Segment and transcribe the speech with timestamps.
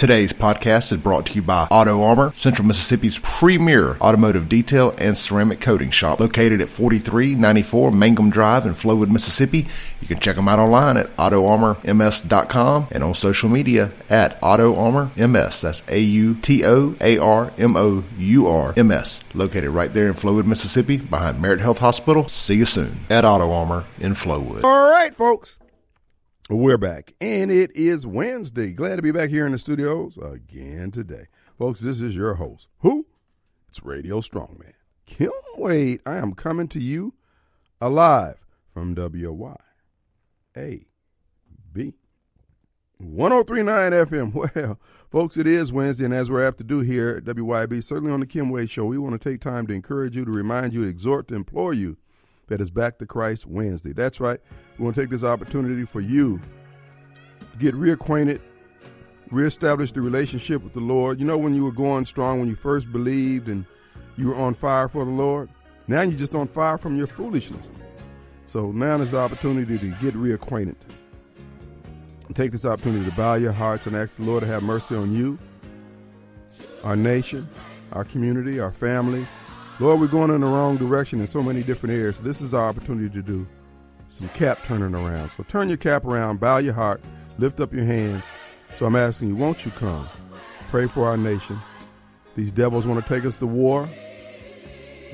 [0.00, 5.14] Today's podcast is brought to you by Auto Armour, Central Mississippi's premier automotive detail and
[5.14, 9.66] ceramic coating shop, located at 4394 Mangum Drive in Flowood, Mississippi.
[10.00, 15.60] You can check them out online at autoarmourms.com and on social media at autoarmourms.
[15.60, 19.20] That's A U T O A R M O U R M S.
[19.34, 22.26] Located right there in Flowood, Mississippi, behind Merit Health Hospital.
[22.26, 24.64] See you soon at Auto Armour in Flowood.
[24.64, 25.58] All right, folks.
[26.52, 28.72] We're back, and it is Wednesday.
[28.72, 31.26] Glad to be back here in the studios again today.
[31.56, 32.66] Folks, this is your host.
[32.80, 33.06] Who?
[33.68, 34.72] It's Radio Strongman.
[35.06, 36.00] Kim Wade.
[36.04, 37.14] I am coming to you
[37.80, 39.58] alive from WYAB
[42.98, 44.34] 1039 FM.
[44.56, 48.12] Well, folks, it is Wednesday, and as we're apt to do here at WYB, certainly
[48.12, 50.74] on the Kim Wade Show, we want to take time to encourage you, to remind
[50.74, 51.96] you, to exhort, to implore you
[52.50, 53.92] that is Back to Christ Wednesday.
[53.92, 54.40] That's right.
[54.76, 56.40] We want to take this opportunity for you
[57.52, 58.40] to get reacquainted,
[59.30, 61.20] reestablish the relationship with the Lord.
[61.20, 63.64] You know, when you were going strong, when you first believed and
[64.18, 65.48] you were on fire for the Lord,
[65.86, 67.72] now you're just on fire from your foolishness.
[68.46, 70.74] So now is the opportunity to get reacquainted.
[72.34, 75.12] Take this opportunity to bow your hearts and ask the Lord to have mercy on
[75.12, 75.38] you,
[76.82, 77.48] our nation,
[77.92, 79.28] our community, our families,
[79.80, 82.20] Lord, we're going in the wrong direction in so many different areas.
[82.20, 83.48] This is our opportunity to do
[84.10, 85.30] some cap turning around.
[85.30, 87.00] So turn your cap around, bow your heart,
[87.38, 88.22] lift up your hands.
[88.76, 90.06] So I'm asking you, won't you come?
[90.70, 91.58] Pray for our nation.
[92.36, 93.88] These devils want to take us to war.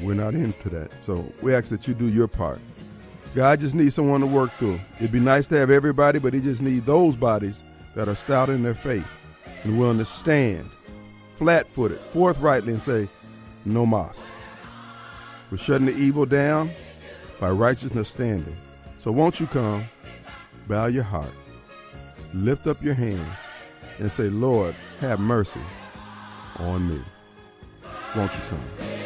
[0.02, 0.90] We're not into that.
[1.00, 2.58] So we ask that you do your part.
[3.36, 4.80] God just needs someone to work through.
[4.98, 7.62] It'd be nice to have everybody, but he just needs those bodies
[7.94, 9.06] that are stout in their faith
[9.62, 10.68] and willing to stand
[11.34, 13.08] flat footed, forthrightly, and say,
[13.64, 14.28] No mas.
[15.50, 16.70] We're shutting the evil down
[17.40, 18.56] by righteousness standing.
[18.98, 19.84] So won't you come,
[20.66, 21.32] bow your heart,
[22.34, 23.38] lift up your hands,
[23.98, 25.60] and say, Lord, have mercy
[26.58, 27.00] on me.
[28.16, 29.05] Won't you come?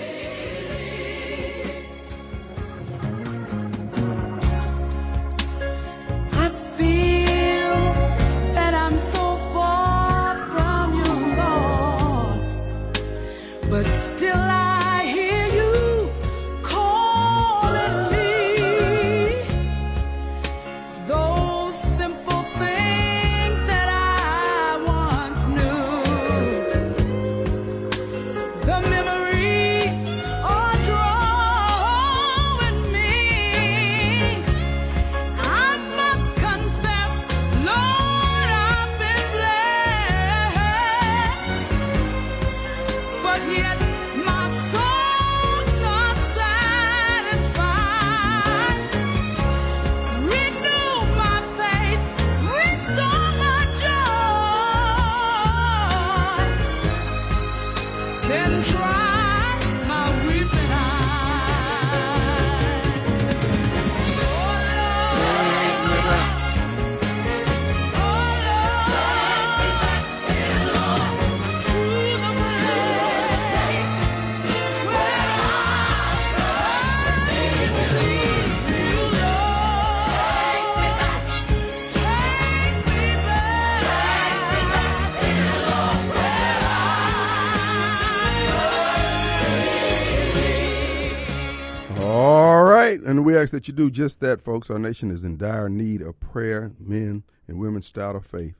[93.50, 94.70] Ask that you do just that, folks.
[94.70, 98.54] Our nation is in dire need of prayer, men and women stout of faith.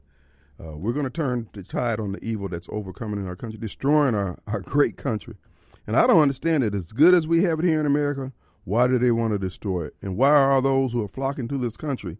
[0.59, 3.57] Uh, we're going to turn the tide on the evil that's overcoming in our country,
[3.57, 5.37] destroying our, our great country.
[5.87, 6.75] And I don't understand it.
[6.75, 8.33] As good as we have it here in America,
[8.65, 9.95] why do they want to destroy it?
[10.03, 12.19] And why are those who are flocking to this country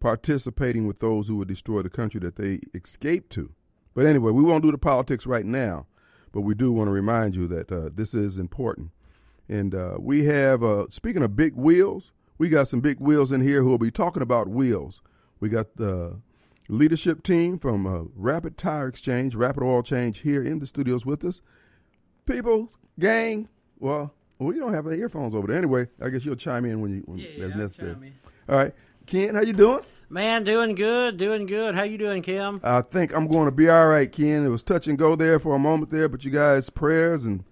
[0.00, 3.52] participating with those who would destroy the country that they escaped to?
[3.92, 5.88] But anyway, we won't do the politics right now,
[6.32, 8.92] but we do want to remind you that uh, this is important.
[9.48, 13.42] And uh, we have, uh, speaking of big wheels, we got some big wheels in
[13.42, 15.02] here who will be talking about wheels.
[15.40, 16.20] We got the
[16.68, 21.24] leadership team from uh, Rapid Tire Exchange, Rapid Oil Change here in the studios with
[21.24, 21.42] us.
[22.26, 23.48] People, gang,
[23.78, 25.56] well, we don't have any earphones over there.
[25.56, 28.12] Anyway, I guess you'll chime in when you when yeah, that's yeah, necessary.
[28.48, 28.74] All right.
[29.06, 29.80] Ken, how you doing?
[30.08, 31.74] Man, doing good, doing good.
[31.74, 32.60] How you doing, Kim?
[32.62, 34.44] I think I'm going to be all right, Ken.
[34.44, 37.44] It was touch and go there for a moment there, but you guys' prayers and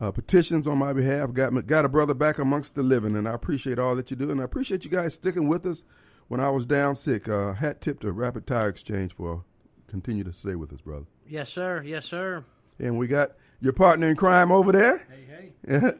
[0.00, 1.32] uh, petitions on my behalf.
[1.32, 4.30] Got got a brother back amongst the living, and I appreciate all that you do,
[4.30, 5.84] and I appreciate you guys sticking with us
[6.28, 7.28] when I was down sick.
[7.28, 9.44] Uh, hat tip to Rapid Tire Exchange for
[9.88, 11.06] continue to stay with us, brother.
[11.26, 11.82] Yes, sir.
[11.84, 12.44] Yes, sir.
[12.78, 15.06] And we got your partner in crime over there.
[15.10, 15.92] Hey, hey,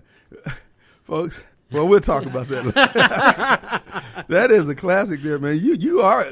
[1.05, 1.43] folks.
[1.71, 3.83] Well, we'll talk about that.
[4.29, 5.59] that is a classic, there, man.
[5.59, 6.27] You you are.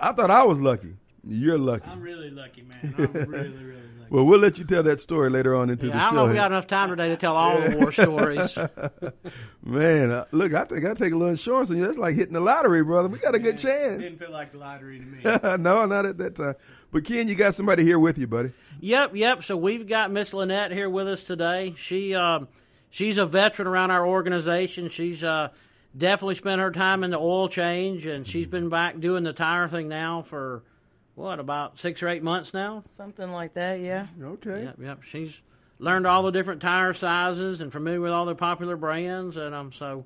[0.00, 0.96] I thought I was lucky.
[1.24, 1.86] You're lucky.
[1.86, 2.94] I'm really lucky, man.
[2.98, 3.91] I'm really, really lucky.
[4.12, 6.04] Well, we'll let you tell that story later on into Yeah, the show.
[6.04, 6.16] I don't show.
[6.16, 8.58] know if we got enough time today to tell all the war stories.
[9.64, 11.86] Man, uh, look, I think I take a little insurance on you.
[11.86, 13.08] That's like hitting the lottery, brother.
[13.08, 14.02] We got a good chance.
[14.02, 15.22] Didn't feel like the lottery to me.
[15.62, 16.56] no, not at that time.
[16.90, 18.50] But Ken, you got somebody here with you, buddy.
[18.80, 19.44] Yep, yep.
[19.44, 21.74] So we've got Miss Lynette here with us today.
[21.78, 22.48] She um,
[22.90, 24.90] she's a veteran around our organization.
[24.90, 25.48] She's uh,
[25.96, 29.68] definitely spent her time in the oil change, and she's been back doing the tire
[29.68, 30.64] thing now for
[31.14, 32.82] what about six or eight months now.
[32.86, 34.06] Something like that, yeah.
[34.22, 34.64] Okay.
[34.64, 35.02] Yep, yep.
[35.02, 35.32] She's
[35.78, 39.72] learned all the different tire sizes and familiar with all the popular brands, and um,
[39.72, 40.04] so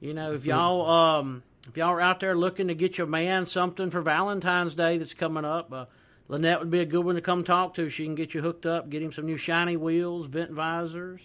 [0.00, 3.44] you know if y'all um, if y'all are out there looking to get your man
[3.46, 5.84] something for Valentine's Day that's coming up, uh,
[6.28, 7.90] Lynette would be a good one to come talk to.
[7.90, 11.20] She can get you hooked up, get him some new shiny wheels, vent visors,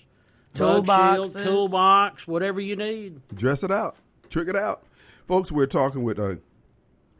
[0.58, 1.44] bug shield, Toolboxes.
[1.44, 3.22] toolbox, whatever you need.
[3.34, 3.96] Dress it out.
[4.30, 4.84] Trick it out.
[5.28, 6.36] Folks, we're talking with uh,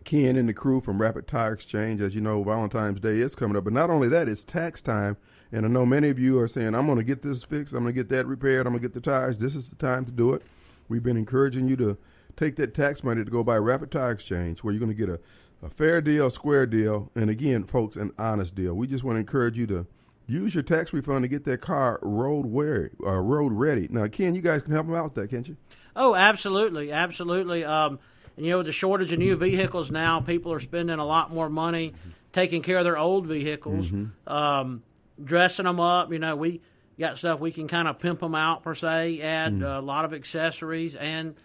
[0.06, 2.00] Ken and the crew from Rapid Tire Exchange.
[2.00, 3.66] As you know, Valentine's Day is coming up.
[3.66, 5.18] But not only that, it's tax time.
[5.52, 7.74] And I know many of you are saying, I'm going to get this fixed.
[7.74, 8.68] I'm going to get that repaired.
[8.68, 9.40] I'm going to get the tires.
[9.40, 10.44] This is the time to do it.
[10.88, 11.98] We've been encouraging you to
[12.38, 15.10] take that tax money to go buy Rapid Tire Exchange, where you're going to get
[15.10, 15.20] a,
[15.66, 18.74] a fair deal, square deal, and again, folks, an honest deal.
[18.74, 19.88] We just want to encourage you to
[20.28, 23.88] use your tax refund to get that car road weary, uh, road ready.
[23.90, 25.58] Now, Ken, you guys can help them out with that, can't you?
[25.96, 27.64] Oh, absolutely, absolutely.
[27.64, 28.00] Um,
[28.38, 31.32] and you know, with the shortage of new vehicles now, people are spending a lot
[31.34, 31.94] more money
[32.34, 33.88] taking care of their old vehicles,
[34.28, 34.84] um,
[35.24, 36.12] dressing them up.
[36.12, 36.62] You know, we
[37.00, 40.06] got stuff we can kind of pimp them out per se, add uh, a lot
[40.06, 41.36] of accessories, and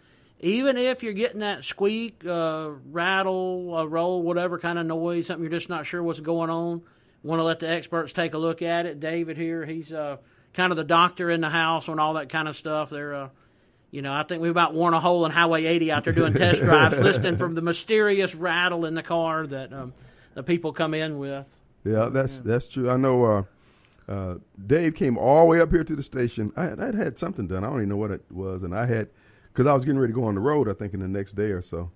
[0.41, 5.43] even if you're getting that squeak, uh, rattle, uh, roll, whatever kind of noise, something
[5.43, 6.81] you're just not sure what's going on,
[7.23, 9.01] want to let the experts take a look at it.
[9.01, 10.17] David here, he's uh,
[10.55, 12.89] kind of the doctor in the house on all that kind of stuff.
[12.89, 13.29] They're uh,
[13.91, 16.33] you know, I think we've about worn a hole in Highway 80 out there doing
[16.33, 19.93] test drives, listening from the mysterious rattle in the car that um,
[20.35, 21.47] the people come in with.
[21.85, 22.91] Yeah, that's that's true.
[22.91, 23.25] I know.
[23.25, 23.43] Uh,
[24.09, 24.35] uh,
[24.67, 26.53] Dave came all the way up here to the station.
[26.57, 27.63] I had, I'd had something done.
[27.63, 29.09] I don't even know what it was, and I had
[29.53, 30.69] because I was getting ready to go on the road.
[30.69, 31.91] I think in the next day or so,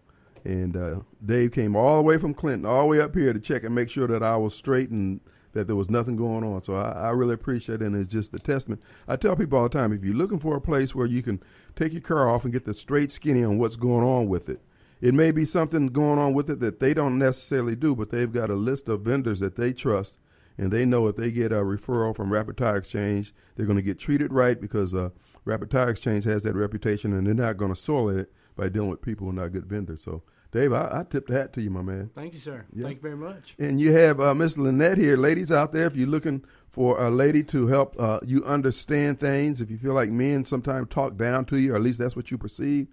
[0.44, 3.41] and uh, Dave came all the way from Clinton, all the way up here to
[3.41, 5.20] check and make sure that I was straight and
[5.55, 6.62] that there was nothing going on.
[6.62, 8.82] So I, I really appreciate it, and it's just a testament.
[9.08, 11.43] I tell people all the time, if you're looking for a place where you can
[11.76, 14.60] take your car off and get the straight skinny on what's going on with it,
[15.00, 18.32] it may be something going on with it that they don't necessarily do, but they've
[18.32, 20.18] got a list of vendors that they trust,
[20.56, 23.82] and they know if they get a referral from Rapid Tire Exchange, they're going to
[23.82, 25.10] get treated right because uh,
[25.44, 28.88] Rapid Tire Exchange has that reputation, and they're not going to soil it by dealing
[28.90, 30.02] with people who are not good vendors.
[30.02, 30.22] So,
[30.52, 32.10] Dave, I, I tip the hat to you, my man.
[32.14, 32.64] Thank you, sir.
[32.72, 32.84] Yeah.
[32.84, 33.54] Thank you very much.
[33.58, 35.16] And you have uh, Miss Lynette here.
[35.16, 36.44] Ladies out there, if you're looking
[36.74, 40.88] for a lady to help uh, you understand things, if you feel like men sometimes
[40.90, 42.88] talk down to you, or at least that's what you perceive,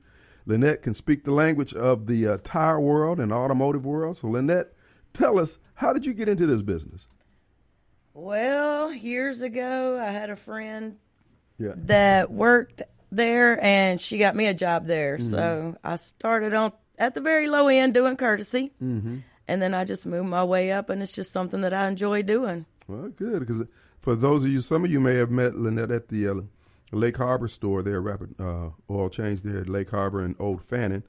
[0.46, 4.18] Lynette can speak the language of the uh, tire world and automotive world.
[4.18, 4.74] So, Lynette,
[5.16, 7.08] tell us, how did you get into this business?
[8.14, 10.98] Well, years ago, I had a friend
[11.58, 11.74] Yeah.
[11.76, 12.82] that worked
[13.12, 15.18] there, and she got me a job there.
[15.18, 15.30] Mm-hmm.
[15.30, 19.18] So I started on at the very low end doing courtesy, Mm-hmm.
[19.48, 22.22] and then I just moved my way up, and it's just something that I enjoy
[22.22, 22.66] doing.
[22.92, 23.64] Well, good because
[24.00, 26.34] for those of you, some of you may have met Lynette at the uh,
[26.92, 31.04] Lake Harbor store there, Rapid uh, Oil Change there at Lake Harbor and Old Fannin.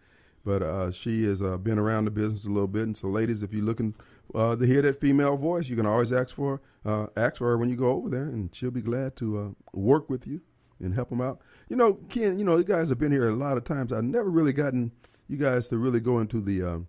[0.44, 3.42] But uh, she has uh, been around the business a little bit, and so ladies,
[3.42, 3.94] if you're looking
[4.32, 7.58] uh, to hear that female voice, you can always ask for uh, ask for her
[7.58, 10.40] when you go over there, and she'll be glad to work with you
[10.80, 11.40] and help them out.
[11.68, 13.92] You know, Ken, you know, you guys have been here a lot of times.
[13.92, 14.92] I've never really gotten
[15.28, 16.88] you guys to really go into the um,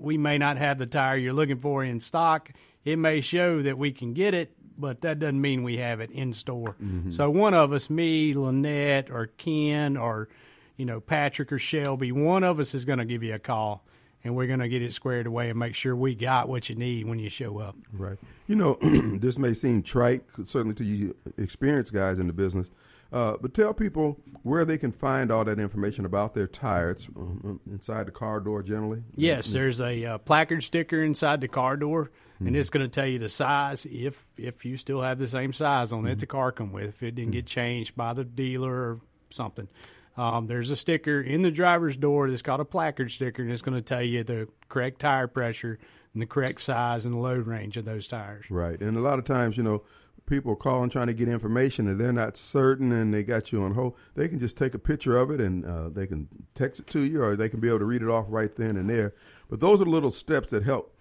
[0.02, 2.50] we may not have the tire you're looking for in stock.
[2.85, 6.11] It may show that we can get it, but that doesn't mean we have it
[6.11, 6.76] in store.
[6.82, 7.11] Mm-hmm.
[7.11, 10.28] So one of us, me, Lynette, or Ken, or
[10.76, 13.85] you know Patrick or Shelby, one of us is going to give you a call,
[14.25, 16.75] and we're going to get it squared away and make sure we got what you
[16.75, 17.76] need when you show up.
[17.92, 18.18] Right.
[18.47, 22.71] You know, this may seem trite, certainly to you experienced guys in the business,
[23.12, 27.61] uh, but tell people where they can find all that information about their tires um,
[27.71, 29.02] inside the car door generally.
[29.14, 33.07] Yes, there's a uh, placard sticker inside the car door, and it's going to tell
[33.07, 36.50] you the size if if you still have the same size on it the car
[36.52, 36.85] come with.
[36.85, 39.00] If it didn't get changed by the dealer or
[39.31, 39.69] something,
[40.16, 43.62] um, there's a sticker in the driver's door that's called a placard sticker, and it's
[43.62, 45.78] going to tell you the correct tire pressure
[46.12, 48.45] and the correct size and the load range of those tires.
[48.50, 48.81] Right.
[48.81, 49.83] And a lot of times, you know,
[50.26, 53.62] people are calling trying to get information and they're not certain and they got you
[53.62, 53.95] on hold.
[54.14, 57.00] They can just take a picture of it and uh, they can text it to
[57.00, 59.14] you or they can be able to read it off right then and there.
[59.50, 60.97] But those are the little steps that help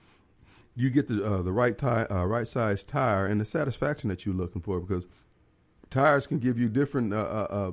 [0.75, 4.25] you get the uh, the right tire, uh, right size tire and the satisfaction that
[4.25, 5.06] you're looking for because
[5.90, 7.13] tires can give you different.
[7.13, 7.72] Uh, uh, uh,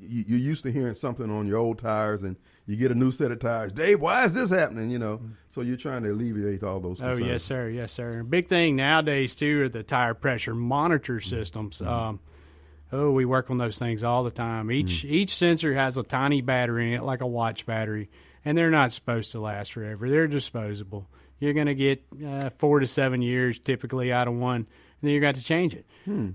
[0.00, 3.30] you're used to hearing something on your old tires, and you get a new set
[3.30, 3.72] of tires.
[3.72, 4.90] Dave, why is this happening?
[4.90, 7.00] You know, so you're trying to alleviate all those.
[7.02, 7.68] Oh yes, sir.
[7.68, 8.22] Yes, sir.
[8.22, 11.82] Big thing nowadays too are the tire pressure monitor systems.
[11.82, 12.20] Um,
[12.92, 14.70] oh, we work on those things all the time.
[14.70, 18.08] Each each sensor has a tiny battery in it, like a watch battery,
[18.44, 20.08] and they're not supposed to last forever.
[20.08, 21.08] They're disposable.
[21.40, 24.66] You're going to get uh, four to seven years typically out of one, and
[25.02, 25.84] then you got to change it.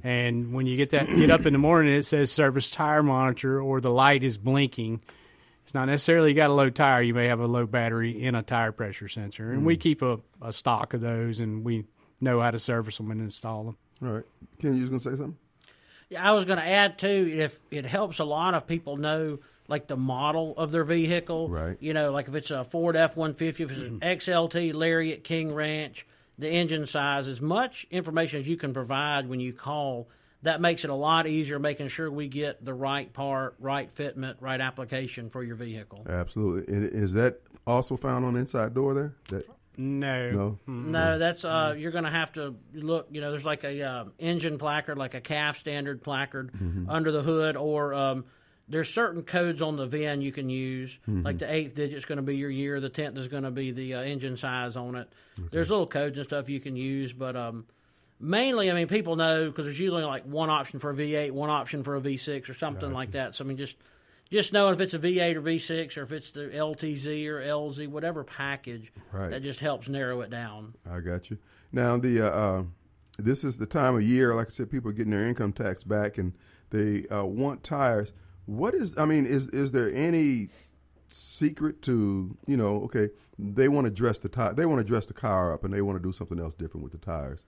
[0.04, 3.62] And when you get that, get up in the morning, it says service tire monitor,
[3.62, 5.02] or the light is blinking.
[5.70, 7.04] It's not necessarily you got a low tire.
[7.04, 9.80] You may have a low battery in a tire pressure sensor, and we mm.
[9.80, 11.86] keep a, a stock of those, and we
[12.20, 13.78] know how to service them and install them.
[14.02, 14.26] All right,
[14.60, 15.38] Ken, you was gonna say something?
[16.10, 17.36] Yeah, I was going to add too.
[17.38, 21.78] If it helps a lot of people know like the model of their vehicle, Right.
[21.80, 24.32] You know, like if it's a Ford F one fifty, if it's an mm-hmm.
[24.32, 26.04] XLT Lariat King Ranch,
[26.40, 30.08] the engine size, as much information as you can provide when you call.
[30.44, 34.36] That makes it a lot easier, making sure we get the right part, right fitment,
[34.40, 36.06] right application for your vehicle.
[36.08, 36.74] Absolutely.
[36.74, 39.14] Is that also found on the inside door there?
[39.30, 40.58] That No, no.
[40.68, 43.08] No, that's uh, you're going to have to look.
[43.12, 46.52] You know, there's like a uh, engine placard, like a calf standard placard
[46.88, 48.26] under the hood, or um,
[48.70, 50.98] there's certain codes on the VIN you can use.
[51.06, 53.72] Like the eighth digit's going to be your year, the tenth is going to be
[53.72, 55.12] the uh, engine size on it.
[55.52, 57.66] There's little codes and stuff you can use, but um,
[58.20, 61.50] mainly, I mean, people know because there's usually like one option for a V8, one
[61.50, 63.36] option for a V6, or something like that.
[63.36, 63.78] So I mean, just
[64.32, 67.88] just knowing if it's a V8 or V6 or if it's the LTZ or LZ,
[67.88, 69.32] whatever package, Right.
[69.32, 70.76] that just helps narrow it down.
[70.90, 71.38] I got you.
[71.72, 72.64] Now the uh, uh,
[73.18, 75.84] this is the time of year, like I said, people are getting their income tax
[75.84, 76.34] back, and
[76.70, 78.14] they uh, want tires.
[78.46, 78.98] What is?
[78.98, 80.50] I mean, is is there any
[81.10, 82.84] secret to you know?
[82.84, 85.74] Okay, they want to dress the tire, they want to dress the car up, and
[85.74, 87.40] they want to do something else different with the tires.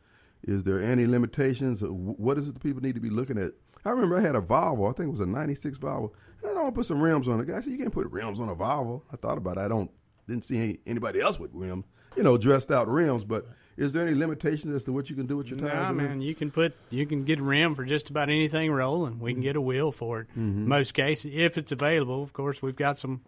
[0.44, 1.82] Is there any limitations?
[1.84, 3.52] What is it the people need to be looking at?
[3.86, 4.90] I remember I had a Volvo.
[4.90, 6.12] I think it was a '96 Volvo.
[6.44, 7.48] And I want to put some rims on it.
[7.48, 9.62] Guy said, "You can't put rims on a Volvo." I thought about it.
[9.62, 9.92] I don't
[10.28, 13.24] didn't see any, anybody else with rims, you know, dressed out rims.
[13.24, 15.74] But is there any limitations as to what you can do with your tires?
[15.74, 19.20] Nah, man, you can put you can get a rim for just about anything rolling.
[19.20, 20.36] We can get a wheel for it.
[20.36, 22.24] Most cases, if it's available.
[22.24, 23.22] Of course, we've got some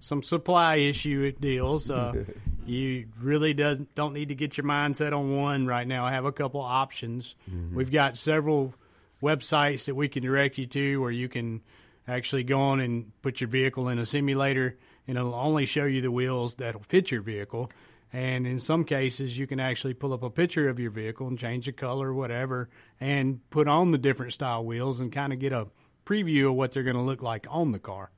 [0.00, 1.90] some supply issue deals.
[1.90, 2.24] Uh,
[2.66, 6.04] you really does, don't need to get your mindset on one right now.
[6.04, 7.36] I have a couple options.
[7.74, 8.74] We've got several
[9.22, 11.62] websites that we can direct you to where you can
[12.06, 16.00] actually go on and put your vehicle in a simulator and it'll only show you
[16.00, 17.70] the wheels that'll fit your vehicle.
[18.12, 21.38] And in some cases, you can actually pull up a picture of your vehicle and
[21.38, 22.68] change the color, whatever,
[23.00, 25.66] and put on the different style wheels and kind of get a
[26.06, 28.10] preview of what they're going to look like on the car.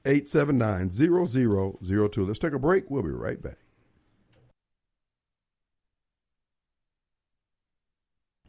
[0.04, 2.24] 879 0002.
[2.24, 2.90] Let's take a break.
[2.90, 3.58] We'll be right back.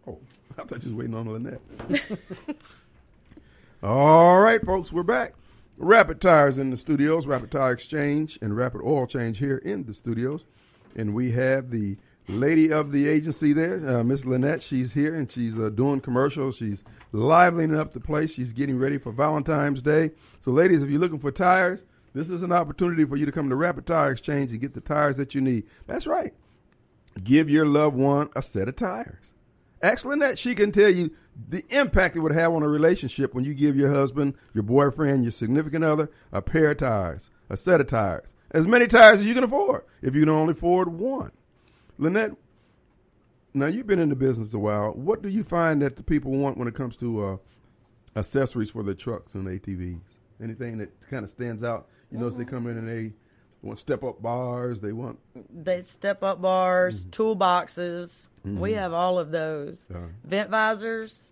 [0.07, 0.19] Oh,
[0.57, 1.61] I thought you was waiting on Lynette.
[3.83, 5.33] All right, folks, we're back.
[5.81, 9.93] Rapid Tires in the studios, Rapid Tire Exchange and Rapid Oil Change here in the
[9.93, 10.45] studios.
[10.93, 11.95] And we have the
[12.27, 14.61] lady of the agency there, uh, Miss Lynette.
[14.61, 16.57] She's here and she's uh, doing commercials.
[16.57, 16.83] She's
[17.13, 18.33] livening up the place.
[18.33, 20.11] She's getting ready for Valentine's Day.
[20.41, 23.47] So, ladies, if you're looking for tires, this is an opportunity for you to come
[23.47, 25.63] to Rapid Tire Exchange and get the tires that you need.
[25.87, 26.33] That's right.
[27.23, 29.31] Give your loved one a set of tires.
[29.81, 30.37] Ask Lynette.
[30.37, 31.11] She can tell you
[31.47, 35.23] the impact it would have on a relationship when you give your husband, your boyfriend,
[35.23, 39.25] your significant other a pair of tires, a set of tires, as many tires as
[39.25, 39.83] you can afford.
[40.01, 41.31] If you can only afford one,
[41.97, 42.35] Lynette.
[43.53, 44.91] Now you've been in the business a while.
[44.91, 47.37] What do you find that the people want when it comes to uh,
[48.15, 50.01] accessories for their trucks and ATVs?
[50.41, 51.87] Anything that kind of stands out?
[52.11, 53.13] You notice they come in and they
[53.61, 54.79] want step up bars.
[54.79, 55.19] They want
[55.53, 57.21] They step up bars, Mm-hmm.
[57.21, 58.27] toolboxes.
[58.45, 59.87] We have all of those.
[59.93, 61.31] Uh, Vent visors.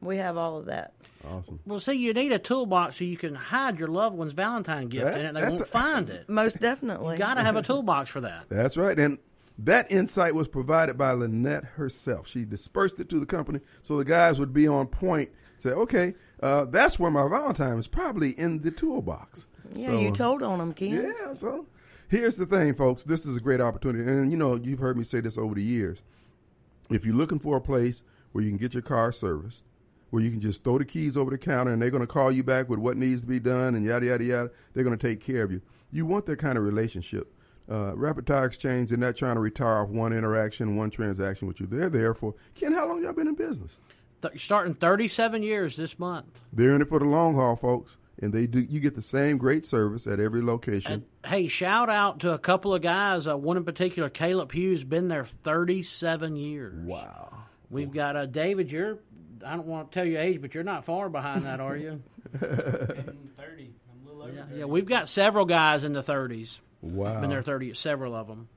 [0.00, 0.92] We have all of that.
[1.26, 1.58] awesome.
[1.66, 5.04] Well, see, you need a toolbox so you can hide your loved one's Valentine gift
[5.06, 5.28] That- in it.
[5.28, 6.28] And they won't a- find it.
[6.28, 7.14] Most definitely.
[7.14, 8.44] You got to have a toolbox for that.
[8.48, 8.96] That's right.
[8.98, 9.18] And
[9.58, 12.28] that insight was provided by Lynette herself.
[12.28, 15.30] She dispersed it to the company so the guys would be on point.
[15.58, 19.46] Say, okay, uh, that's where my Valentine is probably in the toolbox.
[19.74, 21.14] Yeah, So, you told on them, Ken.
[21.18, 21.66] Yeah, so
[22.08, 23.04] here's the thing, folks.
[23.04, 24.10] This is a great opportunity.
[24.10, 26.02] And, you know, you've heard me say this over the years.
[26.90, 29.64] If you're looking for a place where you can get your car serviced,
[30.10, 32.30] where you can just throw the keys over the counter and they're going to call
[32.30, 35.08] you back with what needs to be done and yada, yada, yada, they're going to
[35.08, 35.60] take care of you.
[35.90, 37.32] You want that kind of relationship.
[37.68, 41.58] Uh, Rapid Tire Exchange, they're not trying to retire off one interaction, one transaction with
[41.58, 41.66] you.
[41.66, 43.76] They're there for, Ken, how long y'all been in business?
[44.22, 46.42] Th- starting 37 years this month.
[46.52, 47.98] They're in it for the long haul, folks.
[48.18, 48.60] And they do.
[48.60, 50.92] You get the same great service at every location.
[50.92, 53.26] And hey, shout out to a couple of guys.
[53.28, 56.74] Uh, one in particular, Caleb Hughes, been there 37 years.
[56.86, 57.32] wow.
[57.68, 58.70] We've got uh, David.
[58.70, 58.98] You're
[59.44, 62.02] I don't want to tell your age, but you're not far behind that, are you?
[62.38, 63.74] Thirty.
[63.90, 64.58] I'm a little over yeah, 30.
[64.58, 64.64] yeah.
[64.64, 66.60] We've got several guys in the 30s.
[66.80, 67.20] Wow.
[67.20, 68.48] Been there 30, several of them.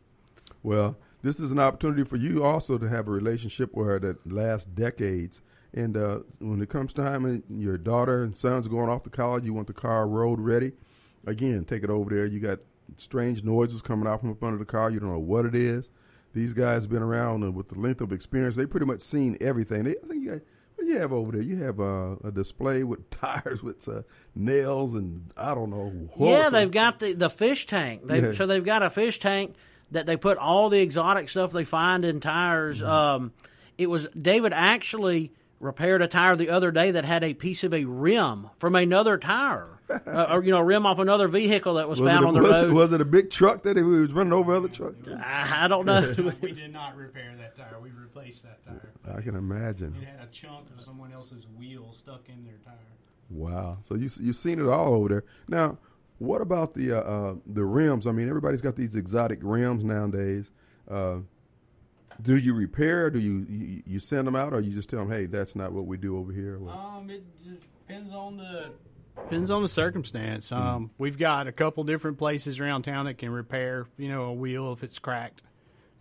[0.63, 4.65] Well, this is an opportunity for you also to have a relationship where that lasts
[4.65, 5.41] decades.
[5.73, 9.45] And uh, when it comes time and your daughter and son's going off to college,
[9.45, 10.71] you want the car road ready.
[11.27, 12.25] Again, take it over there.
[12.25, 12.59] You got
[12.97, 14.89] strange noises coming out from up under the car.
[14.89, 15.89] You don't know what it is.
[16.33, 18.55] These guys have been around uh, with the length of experience.
[18.55, 19.83] They pretty much seen everything.
[19.83, 20.41] They, I think you got,
[20.75, 21.41] what do you have over there?
[21.41, 24.03] You have uh, a display with tires with uh,
[24.35, 26.09] nails and I don't know.
[26.17, 28.07] Yeah, they've got the, the fish tank.
[28.07, 28.31] They Yeah.
[28.33, 29.55] so they've got a fish tank
[29.91, 32.79] that they put all the exotic stuff they find in tires.
[32.79, 32.89] Mm-hmm.
[32.89, 33.33] Um,
[33.77, 37.73] it was David actually repaired a tire the other day that had a piece of
[37.73, 41.89] a rim from another tire, uh, or you know, a rim off another vehicle that
[41.89, 42.71] was, was, found a, on the was, road.
[42.71, 44.95] was it a big truck that he was running over other trucks?
[45.07, 46.13] I, I don't know.
[46.41, 47.79] we did not repair that tire.
[47.81, 48.91] We replaced that tire.
[49.15, 49.95] I can imagine.
[50.01, 52.75] It had a chunk of someone else's wheel stuck in their tire.
[53.29, 53.77] Wow.
[53.87, 55.23] So you you've seen it all over there.
[55.47, 55.77] Now,
[56.17, 58.07] what about the uh, uh, the rims?
[58.07, 60.51] I mean, everybody's got these exotic rims nowadays.
[62.21, 63.09] Do you repair?
[63.09, 65.71] Do you, you you send them out, or you just tell them, "Hey, that's not
[65.71, 66.57] what we do over here"?
[66.61, 67.23] Or- Um, it
[67.87, 68.71] depends on the
[69.23, 70.51] depends on the circumstance.
[70.51, 74.33] Um, we've got a couple different places around town that can repair, you know, a
[74.33, 75.41] wheel if it's cracked,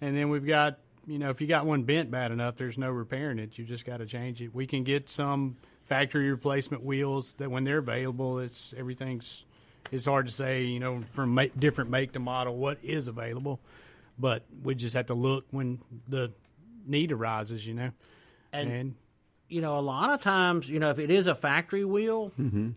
[0.01, 2.91] and then we've got, you know, if you got one bent bad enough, there's no
[2.91, 3.57] repairing it.
[3.59, 4.55] You just got to change it.
[4.55, 9.45] We can get some factory replacement wheels that when they're available, it's everything's.
[9.91, 13.59] It's hard to say, you know, from ma- different make to model what is available,
[14.19, 15.79] but we just have to look when
[16.09, 16.33] the
[16.87, 17.91] need arises, you know,
[18.53, 18.95] And- and
[19.51, 22.33] you know, a lot of times, you know, if it is a factory wheel,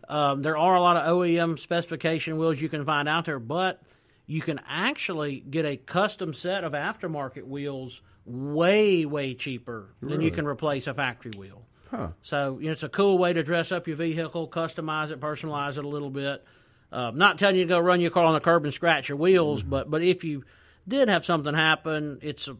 [0.07, 3.81] um, there are a lot of OEM specification wheels you can find out there, but
[4.25, 10.31] you can actually get a custom set of aftermarket wheels way, way cheaper than you
[10.31, 11.63] can replace a factory wheel.
[11.89, 12.09] Huh.
[12.21, 15.77] So, you know, it's a cool way to dress up your vehicle, customize it, personalize
[15.77, 16.45] it a little bit.
[16.89, 19.17] Uh, not telling you to go run your car on the curb and scratch your
[19.17, 20.43] wheels, but but if you
[20.91, 22.55] did have something happen, it's a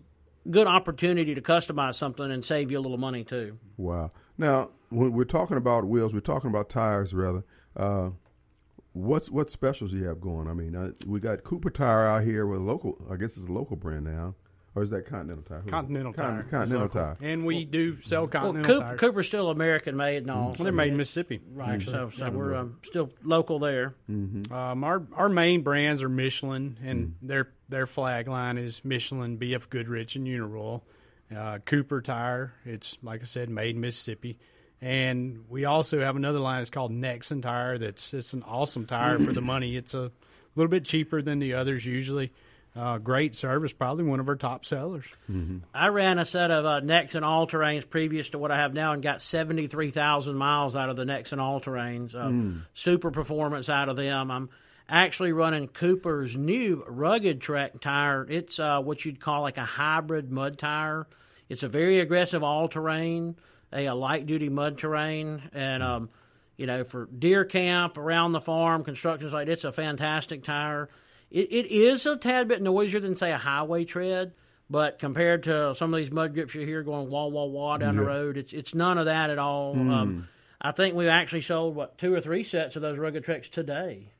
[0.49, 3.59] good opportunity to customize something and save you a little money too.
[3.77, 4.11] Wow.
[4.37, 7.43] Now, when we're talking about wheels, we're talking about tires, rather.
[7.75, 8.09] Uh,
[8.93, 10.47] what's what specials you have going?
[10.47, 12.97] I mean, uh, we got Cooper Tire out here with local.
[13.11, 14.35] I guess it's a local brand now,
[14.75, 15.59] or is that Continental Tire?
[15.59, 15.71] Who is it?
[15.71, 16.43] Continental Con- Tire.
[16.43, 17.01] Continental local.
[17.01, 17.17] Tire.
[17.21, 18.99] And we do sell Well, Continental Coop, tires.
[18.99, 20.45] Cooper's still American made and all.
[20.57, 21.41] Well, they're made in Mississippi.
[21.53, 23.95] Right, so so we're um, still local there.
[24.09, 29.69] Um, our our main brands are Michelin, and their their flag line is Michelin, BF
[29.69, 30.81] Goodrich, and Uniroyal.
[31.35, 34.37] Uh, Cooper Tire, it's like I said, made in Mississippi,
[34.81, 37.77] And we also have another line that's called Nexen Tire.
[37.77, 39.77] That's it's an awesome tire for the money.
[39.77, 40.11] It's a
[40.55, 42.33] little bit cheaper than the others usually.
[42.73, 45.05] Uh, great service, probably one of our top sellers.
[45.73, 48.93] I ran a set of uh, Nexen all terrains previous to what I have now
[48.93, 52.15] and got 73,000 miles out of the Nexen all terrains.
[52.15, 54.31] Uh, Super performance out of them.
[54.31, 54.49] I'm
[54.87, 58.25] actually running Cooper's new rugged trek tire.
[58.29, 61.07] It's uh, what you'd call like a hybrid mud tire.
[61.49, 63.35] It's a very aggressive all terrain,
[63.73, 65.41] a, a light duty mud terrain.
[65.51, 66.09] And, um,
[66.55, 70.87] you know, for deer camp, around the farm, construction site, it's a fantastic tire.
[71.31, 74.33] It, it is a tad bit noisier than, say, a highway tread,
[74.69, 77.95] but compared to some of these mud grips you hear going wah, wah, wah down
[77.95, 79.73] the road, it's, it's none of that at all.
[79.73, 80.27] Um,
[80.61, 84.11] I think we've actually sold, what, two or three sets of those rugged treks today.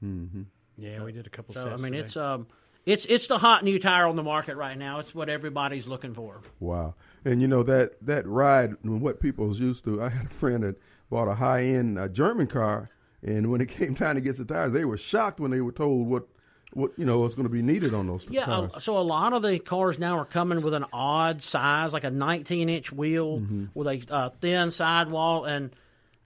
[0.78, 1.82] Yeah, we did a couple So, sets.
[1.82, 2.06] I mean, today.
[2.06, 2.18] it's.
[2.18, 2.48] Um,
[2.84, 4.98] it's it's the hot new tire on the market right now.
[4.98, 6.42] It's what everybody's looking for.
[6.60, 6.96] Wow.
[7.24, 10.02] And you know that that ride, what people was used to.
[10.02, 12.90] I had a friend that bought a high end uh, German car,
[13.22, 15.72] and when it came time to get the tires, they were shocked when they were
[15.72, 16.28] told what
[16.74, 18.72] what you know was going to be needed on those Yeah, cars.
[18.76, 22.04] uh, so a lot of the cars now are coming with an odd size, like
[22.04, 23.66] a 19 inch wheel Mm-hmm.
[23.74, 25.72] with a uh, thin sidewall, and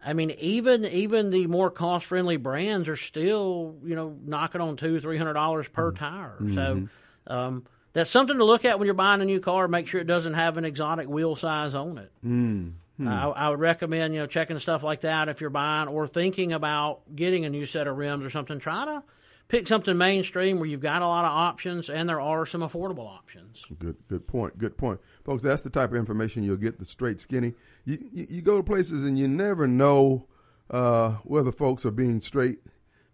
[0.05, 4.77] I mean, even even the more cost friendly brands are still you know knocking on
[4.77, 6.03] two three hundred dollars per Mm-hmm.
[6.03, 6.37] tire.
[6.53, 9.67] So um, that's something to look at when you're buying a new car.
[9.67, 12.11] Make sure it doesn't have an exotic wheel size on it.
[12.23, 13.07] Mm-hmm.
[13.07, 16.53] I, I would recommend you know checking stuff like that if you're buying or thinking
[16.53, 18.59] about getting a new set of rims or something.
[18.59, 19.03] Try to
[19.47, 23.07] pick something mainstream where you've got a lot of options and there are some affordable
[23.07, 23.63] options.
[23.79, 24.57] Good, good point.
[24.57, 25.43] Good point, folks.
[25.43, 26.79] That's the type of information you'll get.
[26.79, 27.53] The straight skinny.
[27.85, 30.27] You you, you go to places and you never know
[30.69, 32.59] uh, whether folks are being straight.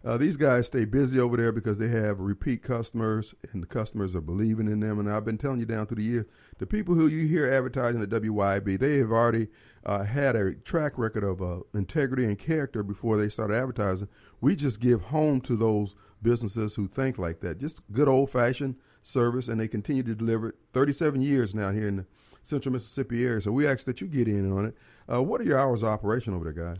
[0.04, 4.16] Uh, these guys stay busy over there because they have repeat customers, and the customers
[4.16, 4.98] are believing in them.
[4.98, 6.26] And I've been telling you down through the years,
[6.58, 9.46] the people who you hear advertising at WYB, they have already
[9.86, 14.08] uh, had a track record of uh, integrity and character before they started advertising.
[14.40, 17.58] We just give home to those businesses who think like that.
[17.58, 20.54] Just good old fashioned service, and they continue to deliver it.
[20.72, 22.06] 37 years now here in the
[22.42, 23.40] central Mississippi area.
[23.40, 24.76] So we ask that you get in on it.
[25.12, 26.78] Uh, what are your hours of operation over there, guys?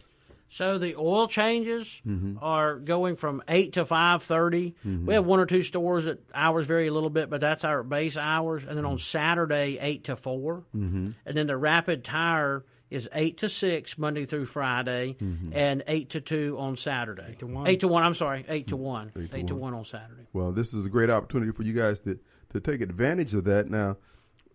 [0.50, 2.36] So the oil changes Mm-hmm.
[2.42, 6.88] are going from eight to five We have one or two stores that hours vary
[6.88, 8.62] a little bit, but that's our base hours.
[8.62, 8.92] And then Mm-hmm.
[8.92, 11.10] on Saturday, eight to 4 mm-hmm.
[11.24, 15.52] and then the rapid tire is eight to six Monday through Friday, Mm-hmm.
[15.54, 17.26] and eight to two on Saturday.
[17.30, 17.66] Eight to one.
[17.66, 18.02] Eight to one.
[18.04, 19.08] I'm sorry, eight to one.
[19.08, 19.20] Mm-hmm.
[19.22, 19.72] Eight to Eight to one.
[19.72, 20.26] one on Saturday.
[20.32, 22.18] Well, this is a great opportunity for you guys to,
[22.52, 23.68] to take advantage of that.
[23.68, 23.96] Now,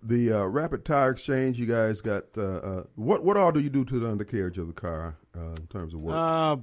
[0.03, 3.23] the uh, Rapid Tire Exchange, you guys got uh, uh, what?
[3.23, 6.01] What all do you do to the undercarriage of the car uh, in terms of
[6.01, 6.15] work?
[6.15, 6.57] Uh,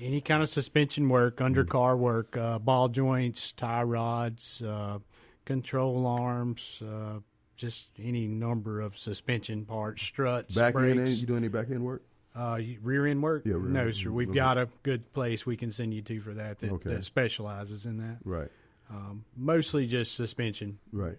[0.00, 4.98] any kind of suspension work, undercar work, uh, ball joints, tie rods, uh,
[5.44, 7.20] control arms, uh,
[7.56, 12.02] just any number of suspension parts, struts, back end, you do any back end work?
[12.34, 13.44] Uh, rear end work?
[13.46, 13.96] Yeah, rear no, end.
[13.96, 14.10] sir.
[14.10, 14.34] We've Okay.
[14.36, 16.90] got a good place we can send you to for that that, Okay.
[16.94, 18.18] that specializes in that.
[18.24, 18.48] Right.
[18.90, 20.78] Um, mostly just suspension.
[20.92, 21.16] Right.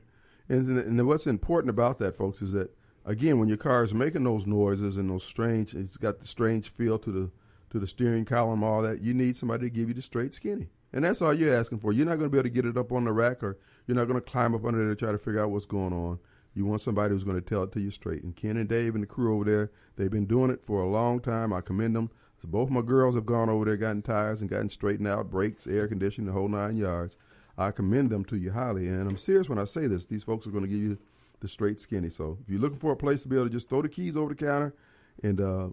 [0.49, 4.23] And, and what's important about that, folks, is that again, when your car is making
[4.23, 7.31] those noises and those strange, it's got the strange feel to the
[7.71, 9.01] to the steering column, all that.
[9.01, 11.91] You need somebody to give you the straight skinny, and that's all you're asking for.
[11.91, 13.97] You're not going to be able to get it up on the rack, or you're
[13.97, 16.19] not going to climb up under there to try to figure out what's going on.
[16.55, 18.23] You want somebody who's going to tell it to you straight.
[18.23, 20.87] And Ken and Dave and the crew over there, they've been doing it for a
[20.87, 21.51] long time.
[21.51, 22.09] I commend them.
[22.41, 25.67] So both my girls have gone over there, gotten tires and gotten straightened out, brakes,
[25.67, 27.17] air conditioning, the whole nine yards.
[27.57, 28.87] I commend them to you highly.
[28.87, 30.05] And I'm serious when I say this.
[30.05, 30.97] These folks are going to give you
[31.41, 32.09] the straight skinny.
[32.09, 34.15] So if you're looking for a place to be able to just throw the keys
[34.15, 34.73] over the counter,
[35.21, 35.67] and uh,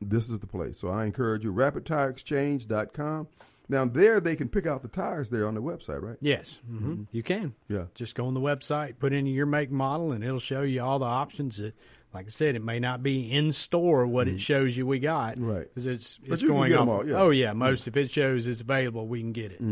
[0.00, 0.78] this is the place.
[0.78, 3.26] So I encourage you, rapidtireexchange.com.
[3.68, 6.16] Now, there they can pick out the tires there on the website, right?
[6.20, 7.54] Yes, hmm you can.
[7.68, 7.84] Yeah.
[7.94, 10.98] Just go on the website, put in your make model, and it'll show you all
[10.98, 11.74] the options that.
[12.14, 15.36] Like I said, it may not be in store what it shows you we got,
[15.36, 15.50] Mm-hmm.
[15.50, 15.64] Right.
[15.68, 16.94] Because it's But it's you going get 'em off.
[17.00, 17.14] all, yeah.
[17.16, 19.62] Oh yeah, most if it shows it's available, we can get it.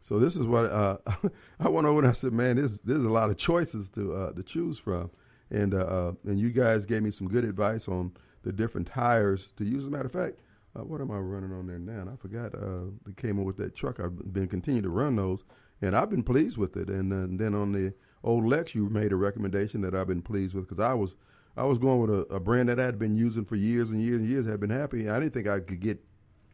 [0.00, 0.98] So this is what uh,
[1.58, 4.32] I went over and I said, man, there's there's a lot of choices to uh,
[4.34, 5.10] to choose from,
[5.50, 8.12] and uh, uh, and you guys gave me some good advice on
[8.44, 9.82] the different tires to use.
[9.82, 10.38] As a matter of fact,
[10.76, 12.00] uh, what am I running on there now?
[12.00, 12.54] And I forgot.
[12.54, 14.00] Uh, they came in with that truck.
[14.00, 15.44] I've been continuing to run those,
[15.80, 16.88] and I've been pleased with it.
[16.88, 20.54] And, uh, then on the old Lex, you made a recommendation that I've been pleased
[20.54, 21.14] with because I was
[21.56, 24.20] I was going with a, a brand that I'd been using for years and years
[24.20, 24.46] and years.
[24.46, 25.08] Had been happy.
[25.08, 26.04] I didn't think I could get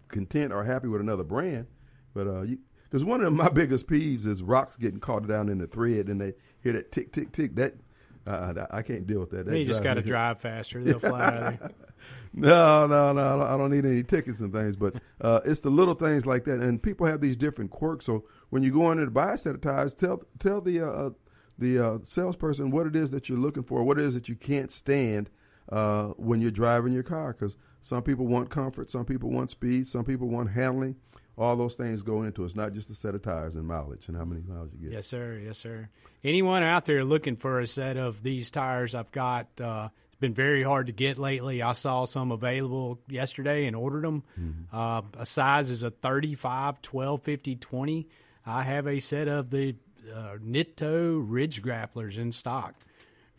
[0.09, 1.67] content or happy with another brand.
[2.15, 2.45] But uh,
[2.85, 6.21] because one of my biggest peeves is rocks getting caught down in the thread, and
[6.21, 7.57] they hear that tick tick tick.
[7.57, 7.75] That
[8.27, 9.47] uh, I can't deal with that.
[9.47, 11.71] that you just got to drive faster; they'll fly out of there.
[12.35, 13.43] No, no, no.
[13.43, 16.61] I don't- need any tickets and things, but uh, it's the little things like that.
[16.61, 18.07] And people have these different quirks.
[18.07, 20.81] So when you go in there to buy a set of tires, tell tell the
[20.81, 21.11] uh, uh,
[21.59, 24.35] the uh, salesperson what it is that you're looking for, what it is that you
[24.35, 25.31] can't stand
[25.71, 27.33] uh, when you're driving your car.
[27.33, 28.91] Because Some people want comfort.
[28.91, 29.87] Some people want speed.
[29.87, 30.97] Some people want handling.
[31.39, 32.47] All those things go into it.
[32.47, 34.93] It's not just a set of tires and mileage and how many miles you get.
[34.97, 35.41] Yes, sir.
[35.43, 35.89] Yes, sir.
[36.23, 39.89] Anyone out there looking for a set of these tires I've got, uh,
[40.23, 41.61] been very hard to get lately.
[41.61, 44.23] I saw some available yesterday and ordered them.
[44.41, 44.75] Mm-hmm.
[44.75, 48.09] Uh, a size is a 35, 12, 50, 20.
[48.47, 49.77] I have a set of the
[50.11, 52.75] uh, Nitto Ridge Grapplers in stock.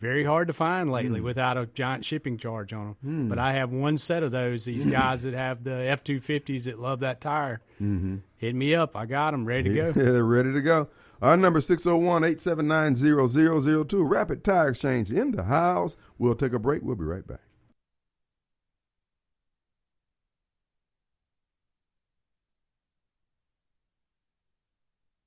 [0.00, 1.24] Very hard to find lately Hmm.
[1.24, 3.28] without a giant shipping charge on them.
[3.28, 4.66] But I have one set of those.
[4.66, 8.16] These guys that have the F two fifties that love that tire, mm-hmm.
[8.36, 8.96] hit me up.
[8.96, 9.92] I got them ready to go.
[10.12, 10.88] they're ready to go.
[11.24, 14.10] Our number 601-879-0002.
[14.10, 15.96] Rapid Tire Exchange in the house.
[16.18, 16.82] We'll take a break.
[16.82, 17.40] We'll be right back.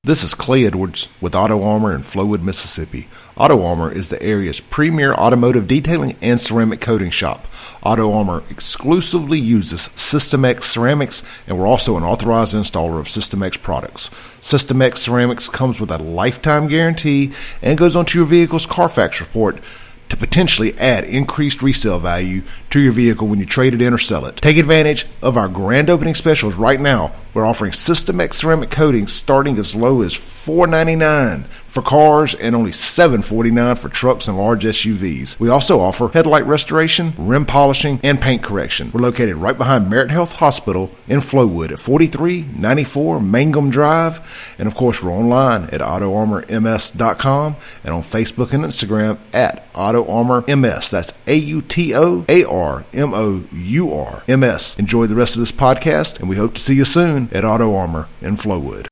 [0.08, 3.10] This is Clay Edwards with Auto Armour in Flowood, Mississippi.
[3.36, 7.46] Auto Armour is the area's premier automotive detailing and ceramic coating shop.
[7.84, 13.44] Auto Armour exclusively uses System X ceramics, and we're also an authorized installer of System
[13.44, 14.10] X products.
[14.40, 19.60] System X ceramics comes with a lifetime guarantee and goes onto your vehicle's Carfax report
[20.08, 22.44] to potentially add increased resale value
[22.78, 24.38] to your vehicle when you trade it in or sell it.
[24.38, 27.14] Take advantage of our grand opening specials right now.
[27.34, 32.72] We're offering System X ceramic coatings starting as low as $4.99 for cars and only
[32.72, 35.40] $7.49 for trucks and large SUVs.
[35.40, 38.90] We also offer headlight restoration, rim polishing, and paint correction.
[38.92, 44.56] We're located right behind Merit Health Hospital in Flowood at 4394 Mangum Drive.
[44.58, 50.44] And of course, we're online at AutoArmourMS.com and on Facebook and Instagram at Auto Armour
[50.48, 50.90] MS.
[50.90, 54.78] That's A U T O A R M O U R M S.
[54.78, 57.74] Enjoy the rest of this podcast, and we hope to see you soon at Auto
[57.74, 58.88] Armour in Flowood.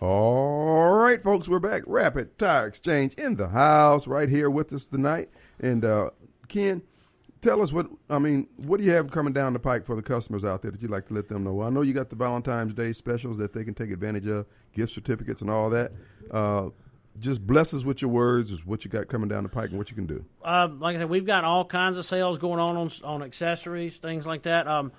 [0.00, 1.82] All right, folks, we're back.
[1.86, 5.28] Rapid Tire Exchange in the house right here with us tonight.
[5.60, 6.10] And uh,
[6.48, 6.82] Ken,
[7.42, 8.48] tell us what I mean.
[8.56, 10.90] What do you have coming down the pike for the customers out there that you'd
[10.90, 11.62] like to let them know?
[11.62, 14.92] I know you got the Valentine's Day specials that they can take advantage of, gift
[14.92, 15.92] certificates and all that.
[16.30, 16.70] Uh,
[17.20, 19.78] just bless us with your words, is what you got coming down the pike and
[19.78, 20.24] what you can do.
[20.42, 23.96] um, like I said, we've got all kinds of sales going on on, on accessories,
[23.96, 24.66] things like that.
[24.66, 24.92] Um,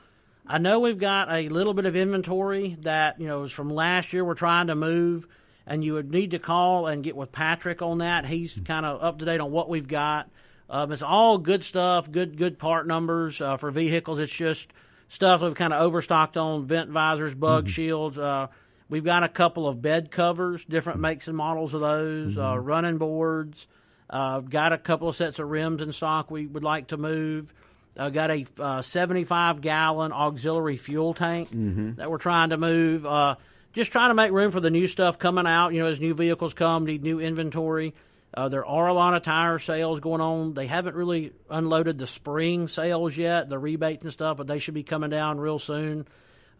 [0.47, 4.13] I know we've got a little bit of inventory that you know is from last
[4.13, 4.23] year.
[4.23, 5.27] We're trying to move,
[5.65, 8.25] and you would need to call and get with Patrick on that.
[8.25, 10.29] He's kind of up to date on what we've got.
[10.69, 14.19] Um, it's all good stuff, good good part numbers uh, for vehicles.
[14.19, 14.67] It's just
[15.09, 18.17] stuff we've kind of overstocked on vent visors, bug shields.
[18.17, 18.47] Uh,
[18.91, 22.99] we've got a couple of bed covers, different makes and models of those, uh, running
[22.99, 23.65] boards.
[24.07, 27.51] Uh, got a couple of sets of rims in stock we would like to move.
[27.97, 31.49] Uh, got a uh, 75 gallon auxiliary fuel tank
[31.95, 33.05] that we're trying to move.
[33.05, 33.35] Uh,
[33.73, 35.69] just trying to make room for the new stuff coming out.
[35.73, 37.93] You know, as new vehicles come, need new inventory.
[38.33, 40.53] Uh, there are a lot of tire sales going on.
[40.53, 44.73] They haven't really unloaded the spring sales yet, the rebates and stuff, but they should
[44.73, 46.07] be coming down real soon.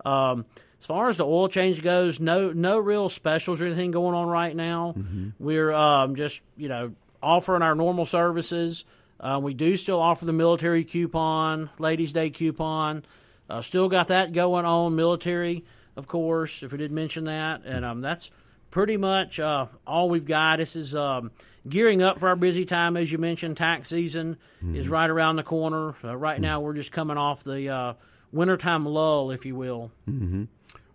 [0.05, 0.45] Um,
[0.81, 4.27] as far as the oil change goes, no no real specials or anything going on
[4.27, 4.95] right now.
[5.39, 8.83] We're um, just you know offering our normal services.
[9.19, 13.05] Uh, we do still offer the military coupon, Ladies' Day coupon.
[13.47, 14.95] Uh, still got that going on.
[14.95, 15.63] Military,
[15.95, 18.31] of course, if we did mention that, and um, that's
[18.71, 20.57] pretty much uh, all we've got.
[20.57, 21.29] This is um,
[21.69, 23.57] gearing up for our busy time, as you mentioned.
[23.57, 24.37] Tax season
[24.73, 25.93] is right around the corner.
[26.03, 27.93] Uh, right now, we're just coming off the uh,
[28.31, 29.91] wintertime lull, if you will.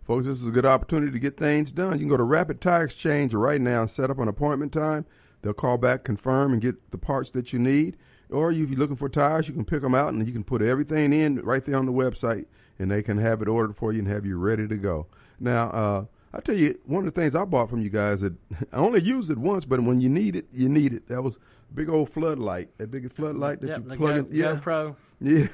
[0.07, 1.91] Folks, this is a good opportunity to get things done.
[1.91, 5.05] You can go to Rapid Tire Exchange right now and set up an appointment time.
[5.41, 7.97] They'll call back, confirm, and get the parts that you need.
[8.29, 10.61] Or if you're looking for tires, you can pick them out and you can put
[10.61, 12.45] everything in right there on the website,
[12.79, 15.07] and they can have it ordered for you and have you ready to go.
[15.41, 18.33] Now, uh, I tell you, one of the things I bought from you guys that
[18.71, 21.09] I only used it once, but when you need it, you need it.
[21.09, 24.19] That was a big old floodlight, that big floodlight that Yep, you the plug Go,
[24.21, 24.27] in.
[24.31, 24.95] Yeah, GoPro.
[25.19, 25.47] yeah.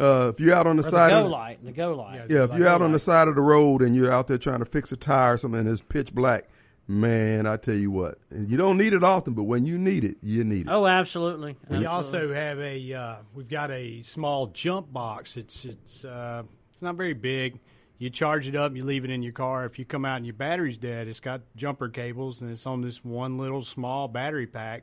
[0.00, 1.64] Uh, if you're out on the Or the side, Go of, Light.
[1.64, 2.22] The Go Light.
[2.30, 4.26] yeah, if The you're out Go on the side of the road and you're out
[4.28, 6.48] there trying to fix a tire or something and it's pitch black,
[6.88, 10.04] man, I tell you what, and you don't need it often, but when you need
[10.04, 10.70] it, you need it.
[10.70, 11.56] Oh, absolutely.
[11.68, 11.86] We Absolutely.
[11.86, 15.36] also have a uh, we've got a small jump box.
[15.36, 17.60] It's it's uh, it's not very big.
[17.98, 19.64] You charge it up, you leave it in your car.
[19.64, 22.80] If you come out and your battery's dead, it's got jumper cables and it's on
[22.80, 24.82] this one little small battery pack.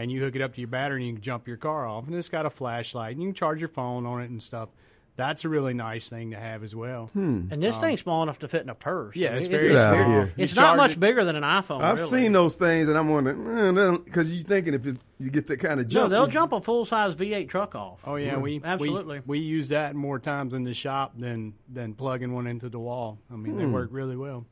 [0.00, 2.06] And you hook it up to your battery and you can jump your car off.
[2.06, 4.70] And it's got a flashlight and you can charge your phone on it and stuff.
[5.16, 7.10] That's a really nice thing to have as well.
[7.12, 7.48] Hmm.
[7.50, 9.16] And this um, thing's small enough to fit in a purse.
[9.16, 10.32] Yeah, I it's very Get out of very- here.
[10.38, 11.82] It's You not much it- bigger than an iPhone.
[11.82, 12.22] I've really.
[12.22, 15.58] seen those things, and I'm wondering eh, because you're thinking if it, you get that
[15.58, 18.00] kind of No, they'll you- jump a full size V8 truck off.
[18.06, 19.18] Oh yeah, we Absolutely.
[19.26, 22.78] we, we use that more times in the shop than than plugging one into the
[22.78, 23.18] wall.
[23.30, 23.72] I mean, they hmm.
[23.72, 24.46] work really well.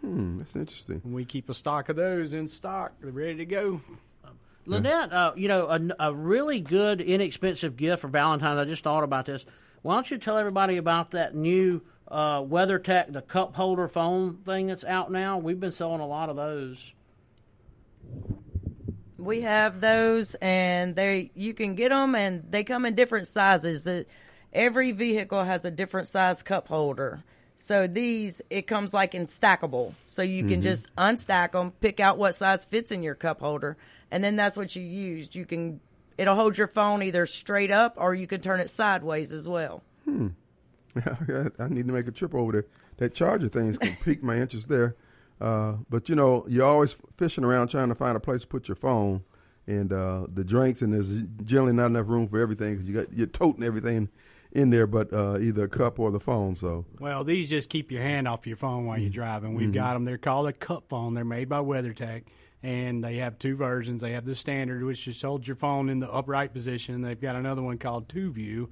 [0.00, 1.02] Hmm, that's interesting.
[1.04, 3.82] And we keep a stock of those in stock, they're ready to go.
[4.66, 8.58] Lynette, uh, you know, a, a really good, inexpensive gift for Valentine's.
[8.58, 9.44] I just thought about this.
[9.82, 14.68] why don't you tell everybody about that new uh, WeatherTech, the cup holder phone thing
[14.68, 15.38] that's out now?
[15.38, 16.92] We've been selling a lot of those.
[19.18, 23.86] We have those, and they you can get them, and they come in different sizes.
[23.86, 24.04] Uh,
[24.54, 27.24] Every vehicle has a different size cup holder.
[27.56, 29.94] So these, it comes like in stackable.
[30.06, 33.76] So you can just unstack them, pick out what size fits in your cup holder,
[34.14, 35.34] and then that's what you used.
[35.34, 35.80] You can,
[36.16, 39.82] it'll hold your phone either straight up or you can turn it sideways as well.
[40.08, 42.66] I I need to make a trip over there.
[42.98, 44.94] That charger thing's can pique my interest there.
[45.40, 48.68] Uh, but you know, you're always fishing around trying to find a place to put
[48.68, 49.24] your phone
[49.66, 51.12] and uh, the drinks, and there's
[51.44, 54.10] generally not enough room for everything because you got you're toting everything
[54.52, 56.54] in there, but uh, either a cup or the phone.
[56.54, 59.54] So Well, these just keep your hand off your phone while you're driving.
[59.54, 60.04] We've got them.
[60.04, 61.14] They're called a cup phone.
[61.14, 62.22] They're made by WeatherTech,
[62.64, 64.00] and they have two versions.
[64.00, 67.02] They have the standard, which just holds your phone in the upright position.
[67.02, 68.70] They've got another one called Two View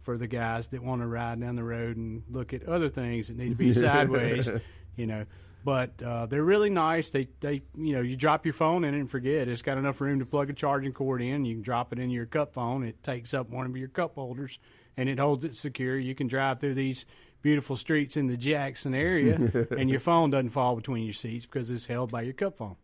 [0.00, 3.28] for the guys that want to ride down the road and look at other things
[3.28, 4.48] that need to be sideways.
[4.96, 5.26] You know,
[5.62, 7.10] but uh, they're really nice.
[7.10, 9.46] They they you know you drop your phone in and forget.
[9.46, 11.44] It's got enough room to plug a charging cord in.
[11.44, 12.82] You can drop it in your cup phone.
[12.82, 14.58] It takes up one of your cup holders
[14.96, 15.98] and it holds it secure.
[15.98, 17.04] You can drive through these
[17.42, 19.34] beautiful streets in the Jackson area,
[19.70, 22.76] and your phone doesn't fall between your seats because it's held by your cup phone.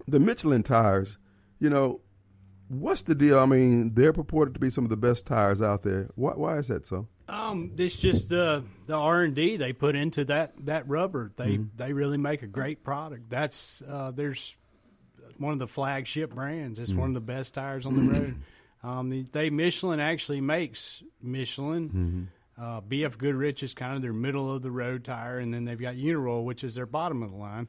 [0.07, 1.19] the Michelin tires,
[1.59, 2.01] you know,
[2.69, 3.39] what's the deal?
[3.39, 6.11] I mean, they're purported to be some of the best tires out there.
[6.15, 7.09] Why, why is that so?
[7.29, 11.33] Um, it's just the the R and D they put into that that rubber.
[11.37, 13.31] They they really make a great product.
[13.31, 14.57] That's uh, there's
[15.39, 16.79] one of the flagship brands.
[16.79, 18.37] It's one of the best tires on the road.
[18.85, 22.29] Um, they, they Michelin actually makes Michelin.
[22.61, 25.81] Uh, BF Goodrich is kind of their middle of the road tire, and then they've
[25.81, 27.67] got Uniroyal, which is their bottom of the line.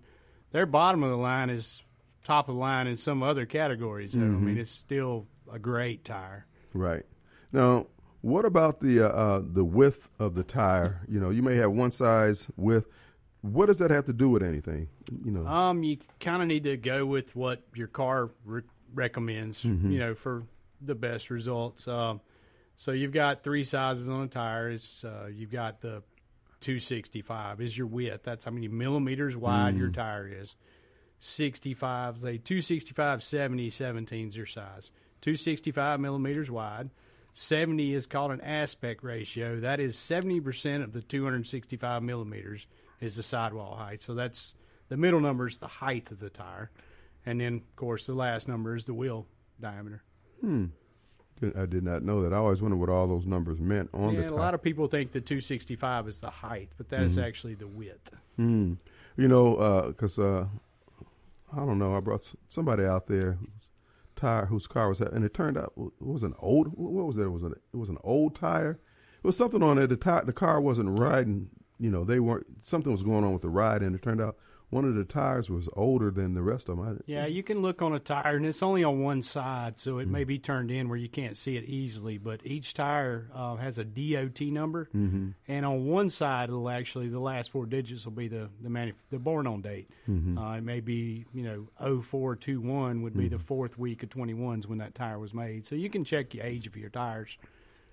[0.52, 1.82] Their bottom of the line is
[2.26, 4.12] top of the line in some other categories.
[4.14, 4.22] Though.
[4.24, 6.46] I mean, it's still a great tire.
[6.74, 7.04] Right.
[7.54, 7.88] Now,
[8.22, 11.02] what about the uh, uh, the width of the tire?
[11.08, 12.88] You know, you may have one size width.
[13.42, 14.90] What does that have to do with anything?
[15.24, 19.64] You know, Um, you kind of need to go with what your car re- recommends.
[19.64, 20.44] You know, for
[20.82, 21.88] the best results.
[21.88, 22.22] Um,
[22.76, 24.70] so you've got three sizes on a tire.
[24.72, 26.02] It's, uh, you've got the
[26.62, 28.24] 265 is your width.
[28.24, 30.56] That's how many millimeters wide your tire is.
[31.20, 34.92] 65, say 265, 70, 17 is your size.
[35.22, 36.90] 265 millimeters wide.
[37.34, 39.60] 70 is called an aspect ratio.
[39.60, 42.68] That is 70% of the 265 millimeters
[43.02, 44.02] is the sidewall height.
[44.02, 44.56] So that's
[44.88, 46.72] the middle number is the height of the tire.
[47.26, 49.26] And then, of course, the last number is the wheel
[49.60, 50.04] diameter.
[50.40, 50.66] Hmm.
[51.58, 52.34] I did not know that.
[52.34, 54.88] I always wondered what all those numbers meant on Yeah, the a lot of people
[54.88, 58.10] think the 265 is the height, but that is actually the width.
[58.40, 58.78] Mm.
[59.18, 60.46] You know, because uh,
[61.54, 61.96] I don't know.
[61.96, 63.70] I brought somebody out there whose
[64.16, 66.68] tire, whose car was, and it turned out it was an old.
[66.74, 67.24] What was it?
[67.24, 68.80] It was an it was an old tire.
[69.18, 69.88] It was something on it.
[69.88, 71.50] The tire, the car wasn't riding.
[71.80, 72.46] You know, they weren't.
[72.62, 74.38] Something was going on with the ride, and it turned out
[74.70, 77.02] one of the tires was older than the rest of them.
[77.06, 80.08] Yeah, you can look on a tire, and it's only on one side, so it
[80.08, 82.18] may be turned in where you can't see it easily.
[82.18, 85.30] But each tire uh, has a DOT number, Mm-hmm.
[85.48, 88.94] and on one side, it'll actually the last four digits will be the the, manuf-
[89.12, 89.90] the born on date.
[90.10, 90.38] Mm-hmm.
[90.38, 91.68] Uh, it may be you know
[92.02, 95.66] 0421 would be the fourth week of 21s when that tire was made.
[95.66, 97.38] So you can check the age of your tires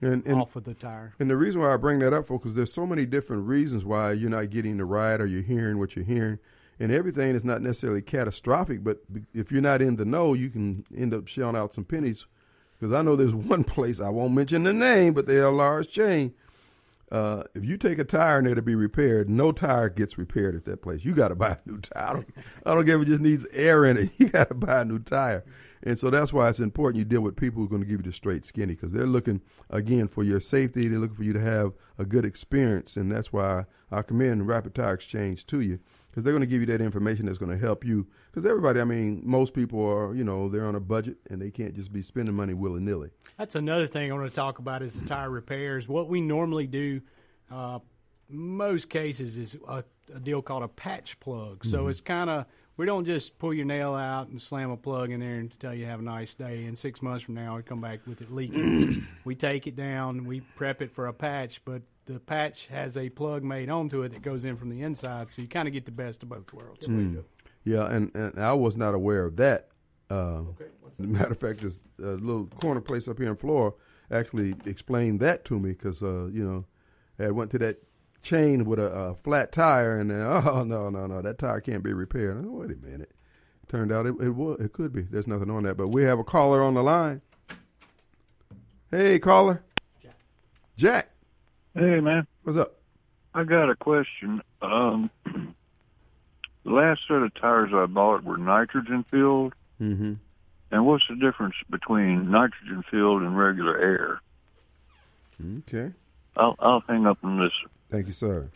[0.01, 1.15] and, and off of the tire.
[1.21, 3.85] And the reason why I bring that up, folks, is there's so many different reasons
[3.85, 6.39] why you're not getting the ride or you're hearing what you're hearing.
[6.81, 10.85] And everything is not necessarily catastrophic, but if you're not in the know, you can
[10.97, 12.27] end up shelling out some pennies.
[12.79, 15.89] Because I know there's one place, I won't mention the name, but they're a large
[15.89, 16.35] chain.
[17.13, 20.57] Uh, if you take a tire in there to be repaired, no tire gets repaired
[20.57, 21.05] at that place.
[21.05, 22.09] You got to buy a new tire.
[22.09, 22.29] I don't,
[22.65, 24.11] I don't care if it just needs air in it.
[24.18, 25.45] You got to buy a new tire.
[25.83, 27.99] And so that's why it's important you deal with people who are going to give
[28.01, 30.89] you the straight skinny because they're looking, again, for your safety.
[30.89, 32.97] They're looking for you to have a good experience.
[32.97, 35.81] And that's why I commend Rapid Tire Exchange to you
[36.13, 38.07] because they're going to give you that information that's going to help you.
[38.31, 41.51] Because everybody, I mean, most people are, you know, they're on a budget and they
[41.51, 43.09] can't just be spending money willy nilly.
[43.39, 45.89] That's another thing I want to talk about is the tire repairs.
[45.89, 47.01] What we normally do,
[47.51, 47.79] uh,
[48.29, 49.85] most cases, is a,
[50.15, 51.65] a deal called a patch plug.
[51.65, 52.45] So it's kind of
[52.77, 55.75] we don't just pull your nail out and slam a plug in there and tell
[55.75, 56.65] you have a nice day.
[56.65, 59.07] And six months from now, we come back with it leaking.
[59.25, 63.09] we take it down, we prep it for a patch, but the patch has a
[63.09, 65.84] plug made onto it that goes in from the inside, so you kind of get
[65.84, 66.86] the best of both worlds.
[67.64, 69.68] Yeah, and, and I was not aware of that.
[70.11, 70.42] Uh,
[70.98, 73.76] matter of fact, this uh, little corner place up here in Florida
[74.11, 76.64] actually explained that to me because uh, you know
[77.24, 77.82] I went to that
[78.22, 81.82] chain with a, a flat tire and then oh no no no that tire can't
[81.82, 82.38] be repaired.
[82.38, 83.12] I said, Wait a minute.
[83.68, 85.03] Turned out it it was it could be.
[85.03, 87.22] There's nothing on that, but we have a caller on the line.
[88.90, 89.62] Hey caller,
[90.76, 91.11] Jack.
[91.75, 92.27] Hey, man.
[92.43, 92.75] What's up?
[93.35, 94.43] I got a question.
[94.61, 99.55] Um, the last set of tires I bought were nitrogen filled.
[99.81, 100.14] Mm-hmm.
[100.70, 104.20] And what's the difference between nitrogen filled and regular air?
[105.59, 105.93] Okay.
[106.37, 107.68] I'll, I'll hang up and listen.
[107.91, 108.51] Thank you, sir.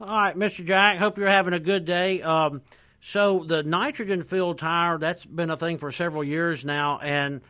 [0.00, 0.64] All right, Mr.
[0.64, 0.98] Jack.
[0.98, 2.20] Hope you're having a good day.
[2.20, 2.62] Um,
[3.00, 7.42] so the nitrogen filled tire that's been a thing for several years now, and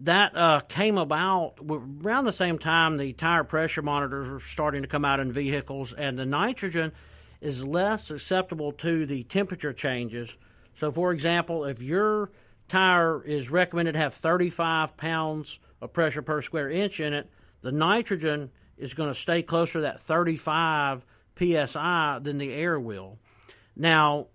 [0.00, 4.88] that uh, came about around the same time the tire pressure monitors were starting to
[4.88, 6.92] come out in vehicles, and the nitrogen
[7.40, 10.36] is less susceptible to the temperature changes.
[10.74, 12.30] So, for example, if your
[12.68, 17.30] tire is recommended to have 35 pounds of pressure per square inch in it,
[17.60, 21.04] the nitrogen is going to stay closer to that 35
[21.36, 23.18] psi than the air will.
[23.76, 24.28] Now,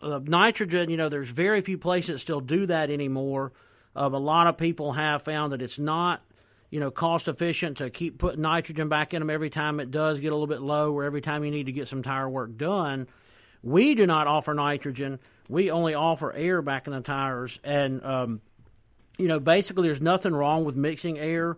[0.00, 3.52] uh, nitrogen, you know, there's very few places that still do that anymore.
[3.98, 6.22] Um, a lot of people have found that it's not,
[6.70, 10.20] you know, cost efficient to keep putting nitrogen back in them every time it does
[10.20, 12.56] get a little bit low or every time you need to get some tire work
[12.56, 13.08] done.
[13.60, 15.18] We do not offer nitrogen.
[15.48, 17.58] We only offer air back in the tires.
[17.64, 18.40] And, um,
[19.18, 21.56] you know, basically there's nothing wrong with mixing air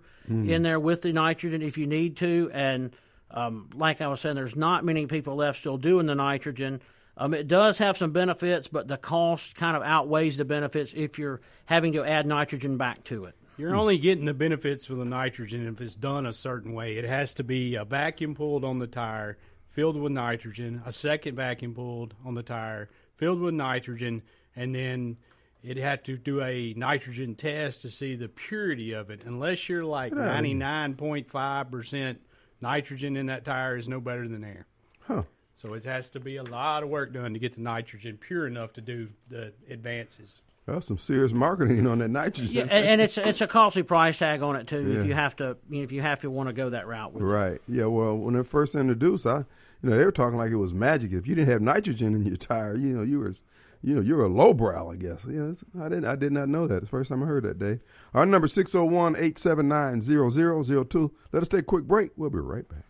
[0.49, 2.51] in there with the nitrogen if you need to.
[2.55, 2.97] And
[3.31, 6.81] um, like I was saying, there's not many people left still doing the nitrogen.
[7.21, 11.19] Um, it does have some benefits, but the cost kind of outweighs the benefits if
[11.19, 13.35] you're having to add nitrogen back to it.
[13.59, 16.97] You're only getting the benefits with the nitrogen if it's done a certain way.
[16.97, 19.37] It has to be a vacuum pulled on the tire,
[19.69, 24.23] filled with nitrogen, a second vacuum pulled on the tire, filled with nitrogen,
[24.57, 25.19] and then
[25.63, 29.25] it had to do a nitrogen test to see the purity of it.
[29.27, 32.17] Unless you're like 99.5%
[32.63, 34.65] nitrogen in that tire is no better than air.
[35.01, 35.25] Huh.
[35.61, 38.47] So it has to be a lot of work done to get the nitrogen pure
[38.47, 40.33] enough to do the advances.
[40.65, 42.55] That's some serious marketing on that nitrogen.
[42.55, 44.91] Yeah, and, and it's it's a costly price tag on it too.
[44.91, 45.01] Yeah.
[45.01, 47.13] If you have to, you know, if you have to want to go that route
[47.13, 47.27] with it.
[47.27, 47.61] Right.
[47.69, 47.85] Yeah.
[47.87, 49.39] Well, when it first introduced, I,
[49.83, 51.13] you know, they were talking like it was magic.
[51.13, 53.35] If you didn't have nitrogen in your tire, you know, you were,
[53.83, 55.25] you know, you were a lowbrow, I guess.
[55.27, 56.81] You know, it's- I didn't, I did not know that.
[56.81, 57.81] The first time I heard that day.
[58.15, 61.11] Our number 601-879-0002.
[61.33, 62.13] Let us take a quick break.
[62.17, 62.85] We'll be right back.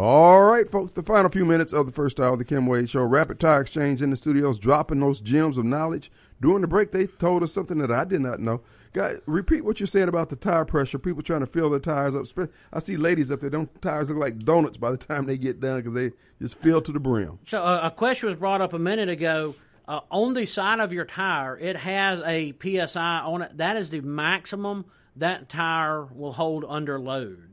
[0.00, 2.88] All right, folks, the final few minutes of the first hour of the Kim Wade
[2.88, 3.02] Show.
[3.02, 6.08] Rapid Tire Exchange in the studios, dropping those gems of knowledge.
[6.40, 8.60] During the break, they told us something that I did not know.
[8.92, 11.00] Guys, repeat what you're saying about the tire pressure.
[11.00, 12.48] People trying to fill their tires up.
[12.72, 13.50] I see ladies up there.
[13.50, 16.80] Don't tires look like donuts by the time they get done because they just fill
[16.80, 17.40] to the brim.
[17.48, 19.56] So uh, a question was brought up a minute ago.
[19.88, 23.56] Uh, on the side of your tire, it has a psi on it.
[23.56, 24.84] That is the maximum
[25.16, 27.47] that tire will hold under load.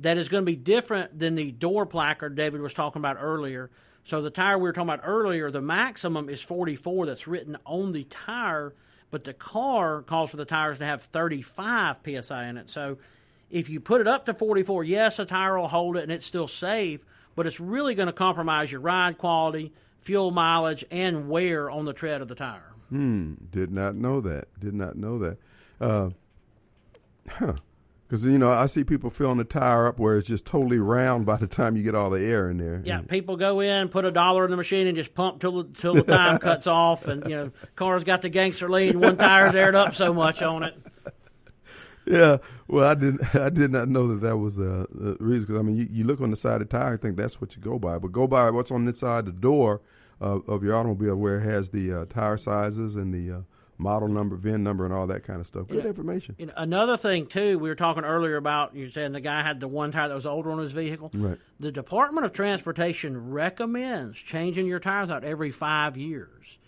[0.00, 3.70] That is going to be different than the door placard David was talking about earlier.
[4.04, 7.06] So the tire we were talking about earlier, the maximum is 44.
[7.06, 8.74] That's written on the tire,
[9.10, 12.70] but the car calls for the tires to have 35 psi in it.
[12.70, 12.98] So
[13.50, 16.26] if you put it up to 44, yes, the tire will hold it and it's
[16.26, 21.70] still safe, but it's really going to compromise your ride quality, fuel mileage, and wear
[21.70, 22.72] on the tread of the tire.
[22.88, 23.34] Hmm.
[23.50, 24.48] Did not know that.
[24.58, 25.38] Did not know that.
[25.80, 26.10] Uh,
[27.28, 27.54] huh.
[28.08, 31.26] Because you know, I see people filling the tire up where it's just totally round
[31.26, 32.80] by the time you get all the air in there.
[32.82, 35.78] Yeah, people go in, put a dollar in the machine, and just pump till the,
[35.78, 37.06] till the time cuts off.
[37.06, 38.98] And you know, car's got the gangster lean.
[38.98, 40.74] One tire's aired up so much on it.
[42.06, 43.34] Yeah, well, I didn't.
[43.34, 45.46] I did not know that that was the, the reason.
[45.46, 47.42] Because I mean, you, you look on the side of the tire and think that's
[47.42, 49.82] what you go by, but go by what's on the inside the door
[50.18, 53.40] of, of your automobile, where it has the uh, tire sizes and the uh,
[53.78, 55.68] model number, VIN number, and all that kind of stuff.
[55.68, 56.34] Good information.
[56.38, 59.60] You know, another thing too, we were talking earlier about you saying the guy had
[59.60, 61.10] the one tire that was older on his vehicle.
[61.14, 61.38] Right.
[61.60, 66.58] The Department of Transportation recommends changing your tires out every five years.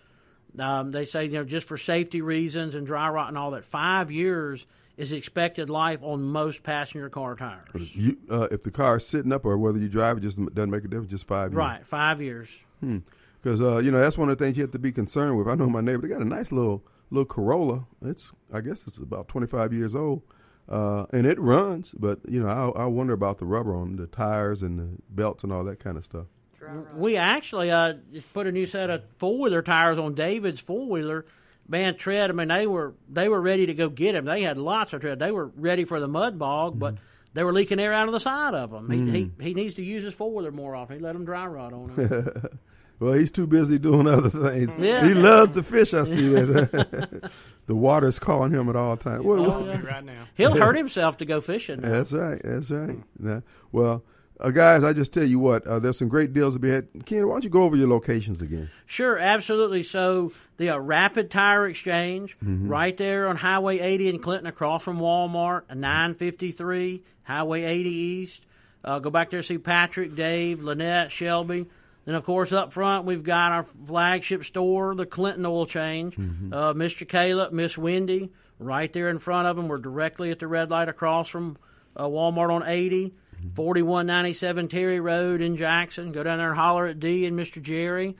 [0.58, 3.64] Um, they say you know just for safety reasons and dry rot and all that.
[3.64, 7.96] Five years is expected life on most passenger car tires.
[7.96, 10.70] You, uh, if the car is sitting up or whether you drive it, just doesn't
[10.70, 11.10] make a difference.
[11.10, 11.56] Just five years.
[11.56, 12.50] Right, five years.
[13.42, 15.48] because uh, you know that's one of the things you have to be concerned with.
[15.48, 17.86] I know my neighbor; they got a nice little little Corolla.
[18.02, 20.22] It's I guess it's about twenty five years old,
[20.68, 21.92] uh, and it runs.
[21.92, 25.44] But you know, I, I wonder about the rubber on the tires and the belts
[25.44, 26.26] and all that kind of stuff.
[26.94, 30.86] We actually uh, just put a new set of four wheeler tires on David's four
[30.88, 31.26] wheeler.
[31.66, 32.30] Man, tread.
[32.30, 34.24] I mean, they were they were ready to go get him.
[34.24, 35.18] They had lots of tread.
[35.18, 36.96] They were ready for the mud bog, but
[37.32, 38.90] they were leaking air out of the side of them.
[38.90, 40.96] He he, he needs to use his four wheeler more often.
[40.96, 42.48] He let him dry rot on him.
[43.00, 44.70] Well, he's too busy doing other things.
[44.78, 45.06] Yeah.
[45.06, 45.94] He loves the fish.
[45.94, 47.30] I see that.
[47.66, 49.24] the water's calling him at all times.
[49.24, 50.28] Well, Calling right now.
[50.34, 51.80] He'll hurt himself to go fishing.
[51.80, 51.92] Now.
[51.92, 52.40] That's right.
[52.44, 52.98] That's right.
[53.22, 53.40] Yeah.
[53.72, 54.04] Well,
[54.38, 55.66] uh, guys, I just tell you what.
[55.66, 56.88] Uh, there's some great deals to be had.
[57.06, 58.70] Ken, why don't you go over your locations again?
[58.84, 59.82] Sure, absolutely.
[59.82, 64.98] So the uh, Rapid Tire Exchange, right there on Highway 80 in Clinton, across from
[64.98, 68.42] Walmart, 953 Highway 80 East.
[68.84, 71.66] Uh, go back there and see Patrick, Dave, Lynette, Shelby.
[72.04, 76.16] Then, of course, up front we've got our flagship store, the Clinton Oil Change.
[76.16, 77.06] Uh, Mr.
[77.06, 79.68] Caleb, Miss Wendy, right there in front of them.
[79.68, 81.56] We're directly at the red light across from
[81.96, 83.14] uh, Walmart on 80.
[83.54, 86.12] 4197 Terry Road in Jackson.
[86.12, 87.62] Go down there and holler at D and Mr.
[87.62, 88.16] Jerry.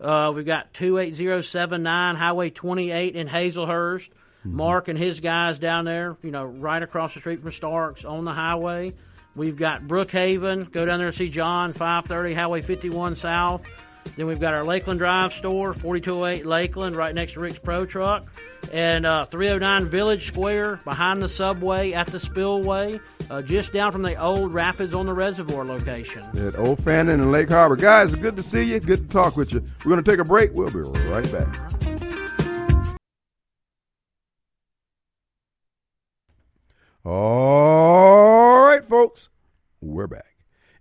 [0.00, 4.08] Uh, we've got 28079 Highway 28 in Hazlehurst.
[4.46, 8.26] Mark and his guys down there, you know, right across the street from Starks on
[8.26, 8.92] the highway.
[9.36, 10.70] We've got Brookhaven.
[10.70, 13.64] Go down there and see John, 530 Highway 51 South.
[14.16, 18.26] Then we've got our Lakeland Drive store, 4208 Lakeland, right next to Rick's Pro Truck.
[18.72, 24.02] And uh, 309 Village Square, behind the subway at the spillway, uh, just down from
[24.02, 26.22] the old Rapids on the Reservoir location.
[26.38, 27.76] At Old Fannin and Lake Harbor.
[27.76, 28.80] Guys, good to see you.
[28.80, 29.62] Good to talk with you.
[29.84, 30.52] We're going to take a break.
[30.54, 31.60] We'll be right back.
[37.04, 38.33] All
[38.84, 39.28] right, folks,
[39.80, 40.36] we're back.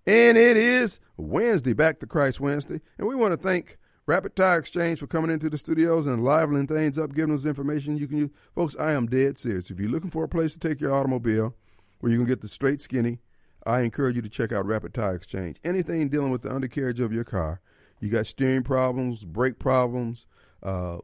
[0.05, 2.81] And it is Wednesday, Back to Christ Wednesday.
[2.97, 6.67] And we want to thank Rapid Tire Exchange for coming into the studios and livening
[6.67, 8.29] things up, giving us information you can use.
[8.55, 9.71] Folks, I am dead serious.
[9.71, 11.55] If you're looking for a place to take your automobile
[11.99, 13.19] where you can get the straight skinny,
[13.65, 15.57] I encourage you to check out Rapid Tire Exchange.
[15.63, 17.61] Anything dealing with the undercarriage of your car,
[18.01, 20.25] you got steering problems, brake problems,
[20.61, 20.97] uh,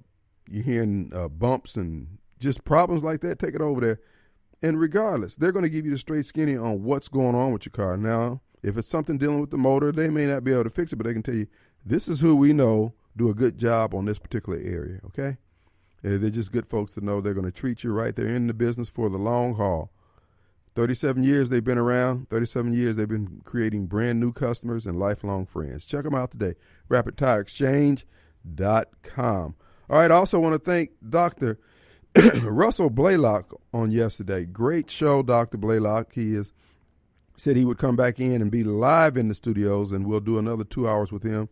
[0.50, 4.00] you're hearing uh, bumps and just problems like that, take it over there.
[4.62, 7.66] And regardless, they're going to give you the straight skinny on what's going on with
[7.66, 7.98] your car.
[7.98, 10.92] Now, if it's something dealing with the motor, they may not be able to fix
[10.92, 11.48] it, but they can tell you
[11.86, 15.00] this is who we know do a good job on this particular area.
[15.06, 15.38] Okay,
[16.04, 17.22] Uh, they're just good folks to know.
[17.22, 18.16] They're going to treat you right.
[18.16, 19.92] They're in the business for the long haul.
[20.76, 22.30] 37 years they've been around.
[22.30, 25.86] 37 years they've been creating brand new customers and lifelong friends.
[25.86, 26.56] Check them out today.
[26.90, 29.56] RapidTireExchange.com.
[29.90, 30.12] All right.
[30.12, 31.60] I also want to thank Dr.
[32.44, 34.46] Russell Blaylock on yesterday.
[34.46, 35.58] Great show, Dr.
[35.58, 36.14] Blaylock.
[36.14, 36.52] He is
[37.36, 40.38] said he would come back in and be live in the studios, and we'll do
[40.38, 41.48] another two hours with him.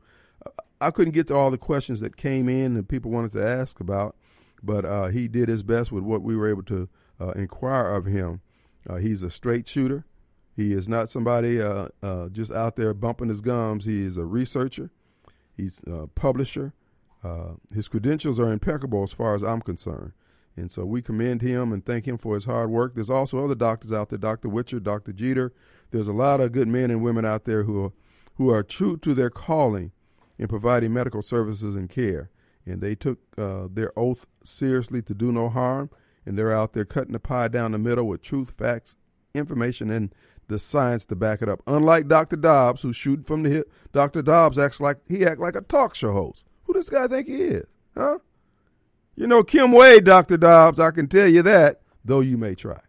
[0.81, 3.79] I couldn't get to all the questions that came in and people wanted to ask
[3.79, 4.15] about,
[4.61, 6.89] but uh, he did his best with what we were able to
[7.19, 8.41] uh, inquire of him.
[8.87, 10.05] Uh, he's a straight shooter.
[10.55, 13.85] He is not somebody uh, uh, just out there bumping his gums.
[13.85, 14.91] He is a researcher.
[15.55, 16.73] He's a publisher.
[17.23, 20.13] Uh, his credentials are impeccable as far as I'm concerned.
[20.57, 22.95] And so we commend him and thank him for his hard work.
[22.95, 24.49] There's also other doctors out there, Dr.
[24.49, 25.13] Witcher, Dr.
[25.13, 25.53] Jeter.
[25.91, 27.93] There's a lot of good men and women out there who are,
[28.35, 29.91] who are true to their calling
[30.39, 32.31] in providing medical services and care.
[32.65, 35.91] And they took uh, their oath seriously to do no harm.
[36.25, 38.97] And they're out there cutting the pie down the middle with truth, facts,
[39.33, 40.13] information, and
[40.47, 41.61] the science to back it up.
[41.67, 42.35] Unlike Dr.
[42.35, 44.21] Dobbs, who's shooting from the hip, Dr.
[44.21, 46.45] Dobbs acts like he act like a talk show host.
[46.63, 47.67] Who does this guy think he is?
[47.95, 48.19] Huh?
[49.17, 50.37] You know Kim Wade, Dr.
[50.37, 52.79] Dobbs, I can tell you that, though you may try.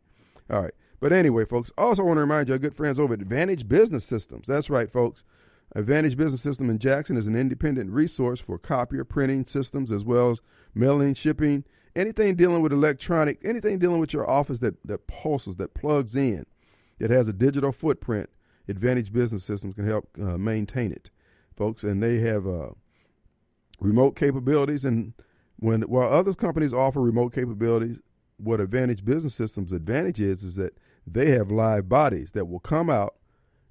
[0.51, 0.75] All right.
[1.01, 4.47] But anyway, folks, also want to remind you, good friends over at Advantage Business Systems.
[4.47, 5.25] That's right, folks.
[5.75, 10.31] Advantage Business System in Jackson is an independent resource for copier printing systems as well
[10.31, 10.41] as
[10.75, 11.65] mailing, shipping,
[11.97, 16.45] anything dealing with electronic, anything dealing with your office that, that pulses, that plugs in,
[16.99, 18.29] that has a digital footprint.
[18.69, 21.09] Advantage Business Systems can help uh, maintain it,
[21.57, 21.85] folks.
[21.85, 22.71] And they have uh,
[23.81, 24.85] remote capabilities.
[24.85, 25.15] And
[25.59, 27.99] when while other companies offer remote capabilities,
[28.37, 32.89] what Advantage Business Systems advantage is is that they have live bodies that will come
[32.89, 33.17] out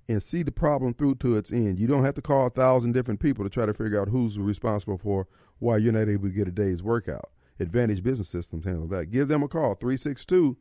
[0.09, 1.79] and see the problem through to its end.
[1.79, 4.38] You don't have to call a thousand different people to try to figure out who's
[4.38, 5.27] responsible for
[5.59, 7.29] why you're not able to get a day's workout.
[7.59, 9.11] Advantage Business Systems handle that.
[9.11, 10.57] Give them a call 362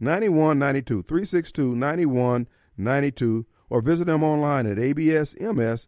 [0.00, 5.86] 9192 362 9192 or visit them online at absms.com.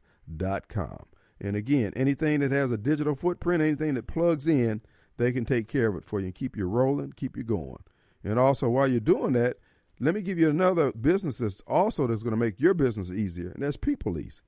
[1.41, 4.80] And again, anything that has a digital footprint, anything that plugs in,
[5.18, 7.82] they can take care of it for you and keep you rolling, keep you going.
[8.24, 9.57] And also, while you're doing that,
[10.01, 13.51] let me give you another business that's also that's going to make your business easier,
[13.51, 14.43] and that's People Lease.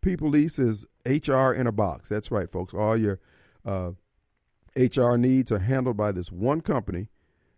[0.00, 2.08] People Lease is HR in a box.
[2.08, 2.72] That's right, folks.
[2.72, 3.20] All your
[3.64, 3.92] uh,
[4.76, 7.08] HR needs are handled by this one company,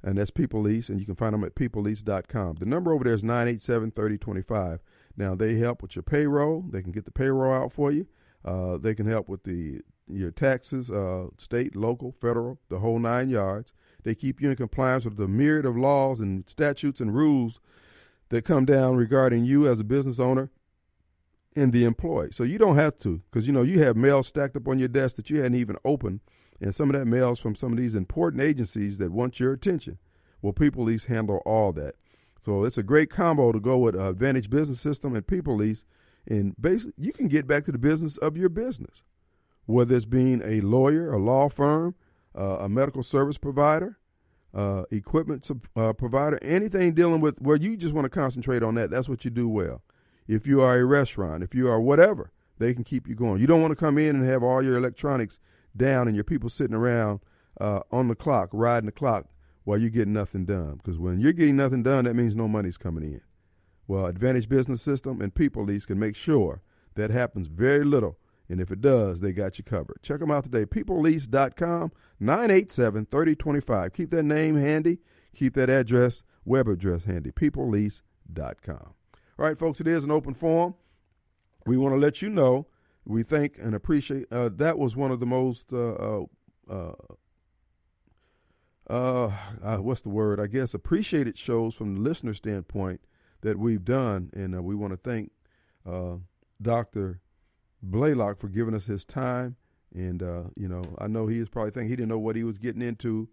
[0.03, 2.57] and that's People Lease, and you can find them at peoplelease.com.
[2.57, 4.81] The number over there is 987 3025.
[5.17, 6.65] Now, they help with your payroll.
[6.69, 8.07] They can get the payroll out for you.
[8.47, 13.29] Uh, they can help with the your taxes, uh, state, local, federal, the whole nine
[13.29, 13.73] yards.
[14.05, 17.61] They keep you in compliance with the myriad of laws and statutes and rules
[18.29, 20.51] that come down regarding you as a business owner
[21.57, 22.29] and the employee.
[22.31, 24.89] So you don't have to, because you know you have mail stacked up on your
[24.89, 26.21] desk that you hadn't even opened,
[26.61, 29.53] and some of that mail is from some of these important agencies that want your
[29.53, 29.99] attention.
[30.41, 31.97] Well, People Lease handle all that.
[32.41, 35.85] So it's a great combo to go with uh, Advantage Business System and People Lease,
[36.27, 39.03] and basically you can get back to the business of your business,
[39.67, 41.95] whether it's being a lawyer, a law firm,
[42.37, 43.99] uh, a medical service provider,
[44.55, 48.91] uh, equipment uh, provider, anything dealing with where you just want to concentrate on that.
[48.91, 49.83] That's what you do well.
[50.27, 53.41] If you are a restaurant, if you are whatever, they can keep you going.
[53.41, 55.39] You don't want to come in and have all your electronics
[55.77, 57.21] down and your people sitting around
[57.61, 59.27] uh, on the clock, riding the clock
[59.65, 60.77] while you're getting nothing done.
[60.77, 63.21] Because when you're getting nothing done, that means no money's coming in.
[63.89, 66.63] Well, Advantage Business System and People Lease can make sure
[66.95, 68.19] that happens very little.
[68.49, 70.03] And if it does, they got you covered.
[70.03, 70.65] Check them out today.
[70.65, 73.93] PeopleLease.com, 987 3025.
[73.93, 74.99] Keep that name handy.
[75.35, 77.31] Keep that address, web address handy.
[77.33, 78.95] PeopleLease.com.
[79.39, 80.75] All right, folks, it is an open forum.
[81.67, 82.69] We want to let you know
[83.05, 84.27] we thank and appreciate.
[84.33, 86.25] Uh, that was one of the most, uh,
[86.71, 86.93] uh,
[88.89, 89.33] uh,
[89.63, 90.41] uh what's the word?
[90.41, 93.01] I guess appreciated shows from the listener standpoint
[93.47, 94.31] that we've done.
[94.35, 95.31] And uh, we want to thank
[96.61, 97.21] Dr.
[97.83, 99.57] Blaylock for giving us his time.
[99.95, 100.21] And,
[100.57, 102.83] you know, I know he is probably thinking he didn't know what he was getting
[102.83, 103.29] into.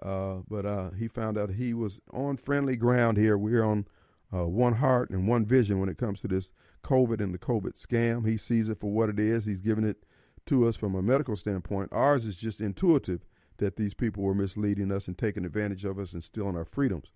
[0.00, 3.38] but he found out he was on friendly ground here.
[3.38, 3.86] We're on
[4.34, 6.50] uh, one heart and one vision when it comes to this
[6.82, 8.28] COVID and the COVID scam.
[8.28, 9.44] He sees it for what it is.
[9.44, 10.04] He's giving it
[10.46, 11.90] to us from a medical standpoint.
[11.92, 13.24] Ours is just intuitive
[13.58, 17.12] that these people were misleading us and taking advantage of us and stealing our freedoms.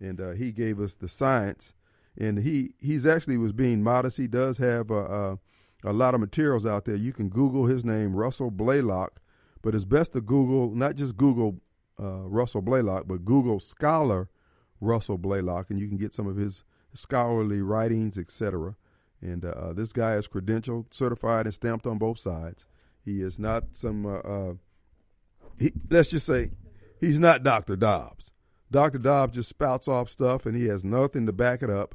[0.00, 1.74] And uh, he gave us the science,
[2.16, 4.16] and he he's actually was being modest.
[4.16, 5.38] He does have a, a,
[5.84, 6.96] a lot of materials out there.
[6.96, 9.20] You can Google his name, Russell Blaylock,
[9.62, 11.60] but it's best to Google not just Google
[12.00, 14.28] uh, Russell Blaylock, but Google Scholar
[14.80, 18.76] Russell Blaylock, and you can get some of his scholarly writings, etc.
[19.20, 22.66] And uh, this guy is credentialed, certified, and stamped on both sides.
[23.04, 24.06] He is not some.
[24.06, 24.54] Uh, uh,
[25.58, 26.50] he, let's just say,
[27.00, 27.76] he's not Dr.
[27.76, 28.30] Dobbs.
[28.74, 28.98] Dr.
[28.98, 31.94] Dobbs just spouts off stuff, and he has nothing to back it up.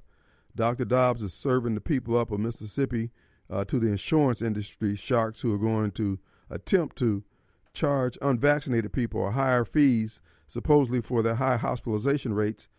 [0.55, 0.85] Dr.
[0.85, 3.11] Dobbs is serving the people up of Mississippi
[3.49, 6.19] uh, to the insurance industry sharks who are going to
[6.49, 7.25] attempt to
[7.73, 12.69] charge unvaccinated people higher fees, supposedly for their high hospitalization rates,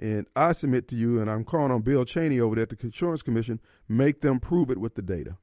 [0.00, 2.78] and I submit to you, and I'm calling on Bill Chaney over there at the
[2.82, 5.36] Insurance Commission, make them prove it with the data.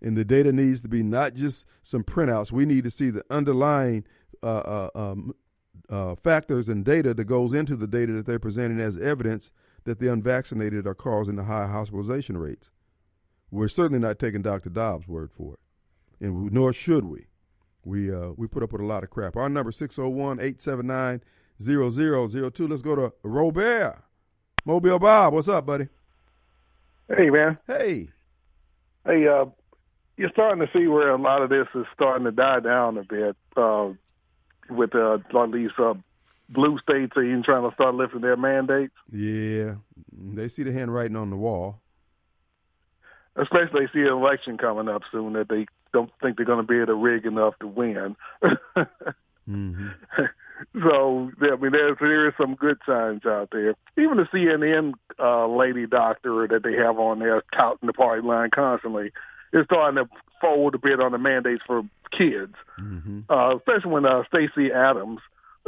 [0.00, 2.52] And the data needs to be not just some printouts.
[2.52, 4.04] We need to see the underlying
[4.44, 5.34] uh, uh, um,
[5.90, 9.52] uh, factors and data that goes into the data that they're presenting as evidence
[9.84, 12.70] that the unvaccinated are causing the high hospitalization rates.
[13.50, 14.70] We're certainly not taking Dr.
[14.70, 17.26] Dobbs' word for it, and we, nor should we.
[17.84, 19.36] We uh, we put up with a lot of crap.
[19.36, 21.22] Our number 601 879
[21.60, 22.68] 0002.
[22.68, 24.02] Let's go to Robert.
[24.64, 25.88] Mobile Bob, what's up, buddy?
[27.08, 27.58] Hey, man.
[27.66, 28.10] Hey.
[29.06, 29.46] Hey, uh,
[30.16, 33.02] you're starting to see where a lot of this is starting to die down a
[33.02, 33.88] bit uh,
[34.70, 35.94] with uh, at least uh,
[36.48, 38.94] blue states are even trying to start lifting their mandates.
[39.12, 39.74] Yeah,
[40.12, 41.80] they see the handwriting on the wall.
[43.36, 46.66] Especially they see an election coming up soon that they don't think they're going to
[46.66, 48.16] be able to rig enough to win.
[48.42, 49.88] mm-hmm.
[50.82, 53.74] So I mean, there's there is some good signs out there.
[53.96, 58.50] Even the CNN uh, lady doctor that they have on there touting the party line
[58.54, 59.10] constantly
[59.52, 63.20] is starting to fold a bit on the mandates for kids, mm-hmm.
[63.28, 65.20] uh, especially when uh, Stacey Abrams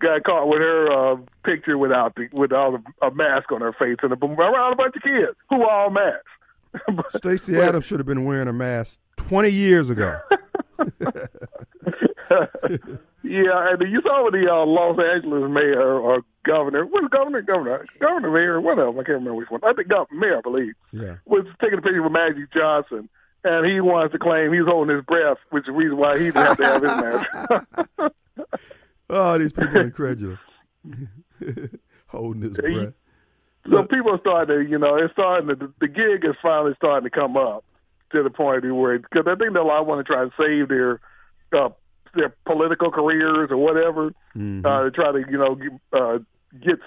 [0.00, 4.12] got caught with her uh, picture without the without a, mask on her face and
[4.12, 7.10] a, around a bunch of kids who are all masked.
[7.16, 10.18] Stacey Adams should have been wearing a mask twenty years ago.
[13.22, 18.30] Yeah, and you saw the uh, Los Angeles mayor or governor, what governor, governor, governor,
[18.30, 19.60] mayor, of I can't remember which one.
[19.64, 21.16] I think governor, mayor, I believe, yeah.
[21.26, 23.08] was taking a picture with Magic Johnson,
[23.42, 26.26] and he wants to claim he's holding his breath, which is the reason why he
[26.26, 28.12] didn't have to have his mask.
[29.10, 30.38] oh, these people are incredulous.
[32.06, 32.94] holding his breath.
[33.64, 33.90] So Look.
[33.90, 37.10] people are starting to, you know, it's starting to, the gig is finally starting to
[37.10, 37.64] come up
[38.12, 40.68] to the point where, because I think that a lot want to try and save
[40.68, 41.00] their
[41.52, 41.68] uh,
[42.14, 44.64] their political careers or whatever mm-hmm.
[44.64, 45.58] uh, to try to you know
[45.92, 46.18] uh,
[46.60, 46.78] get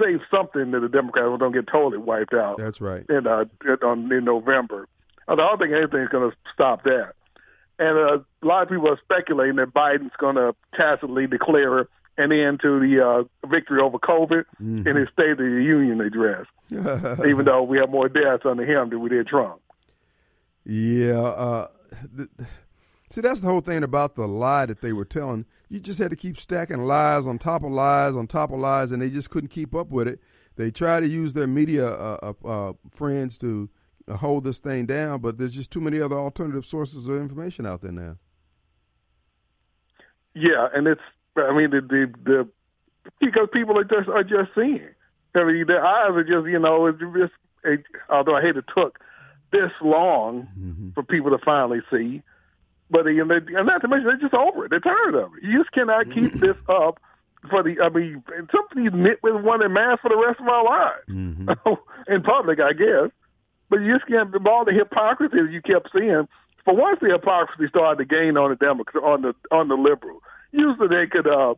[0.00, 2.58] save something that the Democrats don't get totally wiped out.
[2.58, 3.04] That's right.
[3.08, 3.44] In uh,
[3.82, 4.88] on, in November,
[5.28, 7.14] I don't think anything's going to stop that.
[7.78, 12.30] And uh, a lot of people are speculating that Biden's going to tacitly declare an
[12.30, 14.86] end to the uh, victory over COVID mm-hmm.
[14.86, 18.90] in his State of the Union address, even though we have more deaths under him
[18.90, 19.60] than we did Trump.
[20.64, 21.20] Yeah.
[21.20, 21.68] Uh,
[23.12, 25.46] see, that's the whole thing about the lie that they were telling.
[25.68, 28.90] You just had to keep stacking lies on top of lies on top of lies,
[28.90, 30.20] and they just couldn't keep up with it.
[30.56, 33.70] They try to use their media uh, uh, uh friends to
[34.10, 37.82] hold this thing down, but there's just too many other alternative sources of information out
[37.82, 38.16] there now.
[40.34, 41.00] Yeah, and it's
[41.36, 42.48] I mean the the, the
[43.20, 44.88] because people are just are just seeing.
[45.34, 47.32] I mean their eyes are just you know it's just
[47.64, 48.98] it, although I hate it took
[49.52, 50.90] this long mm-hmm.
[50.90, 52.22] for people to finally see,
[52.92, 54.70] but and, they, and not to mention they're just over it.
[54.70, 55.42] They're tired of it.
[55.42, 57.00] You just cannot keep this up
[57.48, 57.80] for the.
[57.82, 58.22] I mean,
[58.52, 62.12] something you knit with one and mask for the rest of our lives mm-hmm.
[62.12, 63.10] in public, I guess.
[63.70, 64.30] But you just can't.
[64.46, 66.28] All the hypocrisy that you kept seeing.
[66.66, 70.22] For once, the hypocrisy started to gain on the Democrats, on the on the liberal.
[70.52, 71.54] Usually, they could uh,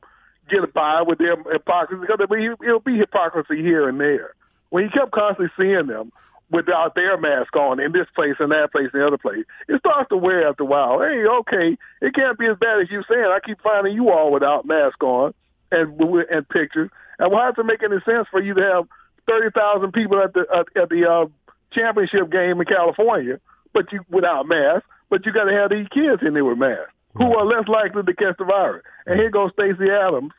[0.48, 4.34] get by with their hypocrisy because it'll be, it'll be hypocrisy here and there.
[4.70, 6.12] When you kept constantly seeing them
[6.50, 9.78] without their mask on in this place and that place and the other place, it
[9.80, 11.00] starts to wear after a while.
[11.00, 13.24] Hey, okay, it can't be as bad as you saying.
[13.24, 15.34] I keep finding you all without mask on
[15.72, 16.90] and and pictures.
[17.18, 18.88] And why does it make any sense for you to have
[19.26, 21.26] thirty thousand people at the at, at the uh,
[21.72, 23.40] championship game in California,
[23.72, 26.92] but you without masks, but you got to have these kids in there with masks
[27.14, 28.82] who are less likely to catch the virus.
[29.06, 30.32] And here goes Stacey Adams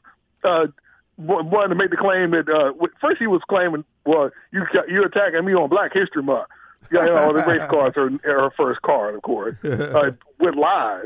[0.44, 0.68] uh,
[1.18, 5.46] wanting to make the claim that uh, first he was claiming, well, you you're attacking
[5.46, 6.48] me on Black History Month.
[6.92, 11.06] You know, the race car's her, her first card, of course, uh, with lies.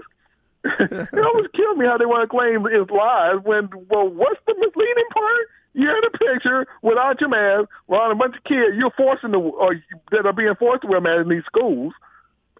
[0.63, 4.55] it always kills me how they want to claim it's lies when, well, what's the
[4.55, 5.47] misleading part?
[5.73, 8.75] You're in a picture without your mask around a bunch of kids.
[8.75, 9.75] You're forcing to, or
[10.11, 11.93] that are being forced to wear masks in these schools.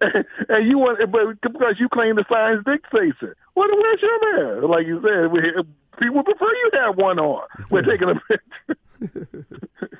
[0.00, 3.36] and you want, but because you claim the science dictates it.
[3.54, 4.68] Well, where's your mask?
[4.70, 5.40] Like you said, we,
[5.98, 7.46] people prefer you have one on.
[7.70, 9.36] We're taking a picture.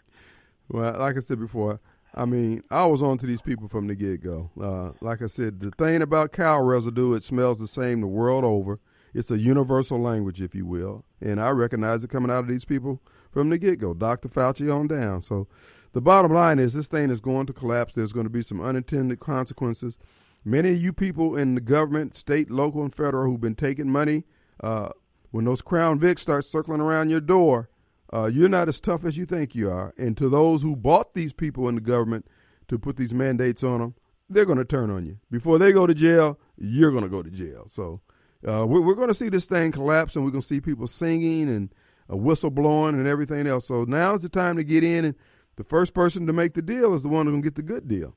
[0.68, 1.80] well, like I said before,
[2.14, 4.50] I mean, I was on to these people from the get go.
[4.60, 8.44] Uh, like I said, the thing about cow residue, it smells the same the world
[8.44, 8.80] over.
[9.14, 11.04] It's a universal language, if you will.
[11.20, 14.28] And I recognize it coming out of these people from the get go, Dr.
[14.28, 15.22] Fauci on down.
[15.22, 15.48] So
[15.92, 17.94] the bottom line is this thing is going to collapse.
[17.94, 19.98] There's going to be some unintended consequences.
[20.44, 24.24] Many of you people in the government, state, local, and federal, who've been taking money,
[24.62, 24.90] uh,
[25.30, 27.68] when those Crown Vics start circling around your door,
[28.12, 29.94] uh, you're not as tough as you think you are.
[29.96, 32.26] And to those who bought these people in the government
[32.68, 33.94] to put these mandates on them,
[34.28, 35.18] they're going to turn on you.
[35.30, 37.64] Before they go to jail, you're going to go to jail.
[37.68, 38.00] So
[38.46, 40.86] uh, we're, we're going to see this thing collapse, and we're going to see people
[40.86, 41.74] singing and
[42.10, 43.66] uh, whistle blowing and everything else.
[43.66, 45.14] So now is the time to get in, and
[45.56, 47.86] the first person to make the deal is the one who to get the good
[47.86, 48.16] deal.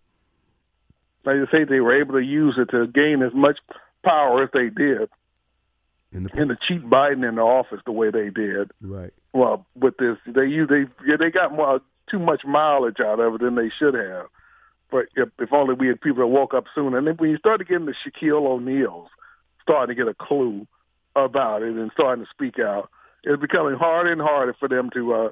[1.25, 3.59] Like I say, they were able to use it to gain as much
[4.03, 5.09] power as they did,
[6.13, 8.71] and, the, and to cheat Biden in the office the way they did.
[8.81, 9.13] Right.
[9.33, 13.41] Well, with this, they they yeah, they got more too much mileage out of it
[13.41, 14.27] than they should have.
[14.91, 16.97] But if, if only we had people that woke up sooner.
[16.97, 19.09] And then when you started getting the Shaquille O'Neals
[19.61, 20.67] starting to get a clue
[21.15, 22.89] about it and starting to speak out,
[23.23, 25.29] it's becoming harder and harder for them to uh,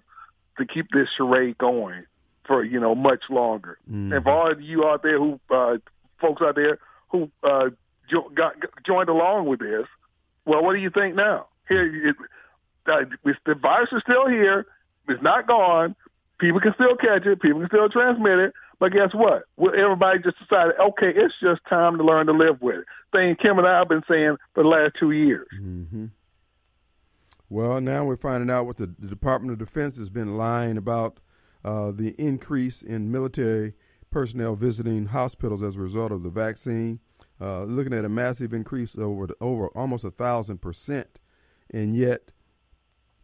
[0.57, 2.05] to keep this charade going
[2.45, 3.77] for you know much longer.
[3.89, 4.13] Mm-hmm.
[4.13, 5.77] And for all of you out there who uh,
[6.19, 6.79] folks out there
[7.09, 7.69] who uh,
[8.09, 8.55] jo- got,
[8.85, 9.85] joined along with this,
[10.45, 11.47] well, what do you think now?
[11.67, 12.15] Here, it,
[12.87, 13.05] uh,
[13.45, 14.65] the virus is still here.
[15.07, 15.95] It's not gone.
[16.39, 17.41] People can still catch it.
[17.41, 18.53] People can still transmit it.
[18.79, 19.43] But guess what?
[19.59, 22.85] Everybody just decided, okay, it's just time to learn to live with it.
[23.11, 25.47] Thing Kim and I have been saying for the last two years.
[25.55, 26.05] Mm-hmm.
[27.47, 31.19] Well, now we're finding out what the, the Department of Defense has been lying about
[31.63, 33.73] uh, the increase in military
[34.09, 36.99] personnel visiting hospitals as a result of the vaccine.
[37.41, 41.19] Uh, looking at a massive increase over over almost a thousand percent,
[41.71, 42.29] and yet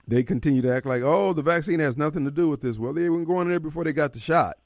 [0.07, 2.79] they continue to act like, oh, the vaccine has nothing to do with this.
[2.79, 4.57] Well, they were going in there before they got the shot.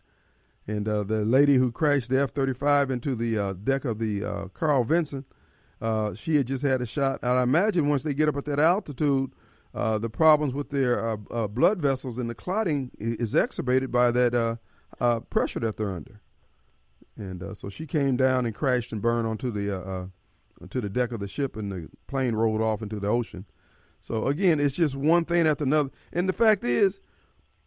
[0.68, 4.24] And uh, the lady who crashed the F 35 into the uh, deck of the
[4.24, 5.26] uh, Carl Vinson,
[5.82, 7.20] uh, she had just had a shot.
[7.24, 9.34] And I imagine once they get up at that altitude,
[9.74, 14.60] uh, the problems with their blood vessels and the clotting is exacerbated by that
[15.30, 16.22] pressure that they're under.
[17.18, 20.06] And uh, so she came down and crashed and burned onto the uh, uh,
[20.62, 23.46] onto the deck of the ship, and the plane rolled off into the ocean.
[24.00, 25.92] So again, it's just one thing after another.
[26.12, 27.00] And the fact is,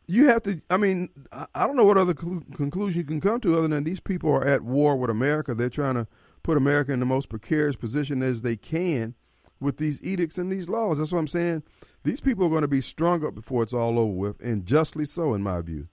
[0.06, 0.60] you have to.
[0.70, 3.84] I mean, I don't know what other cl- conclusion you can come to other than
[3.84, 5.54] these people are at war with America.
[5.54, 6.06] They're trying to
[6.42, 9.14] put America in the most precarious position as they can
[9.60, 10.98] with these edicts and these laws.
[10.98, 11.62] That's what I'm saying.
[12.02, 15.06] These people are going to be strung up before it's all over with, and justly
[15.06, 15.88] so, in my view.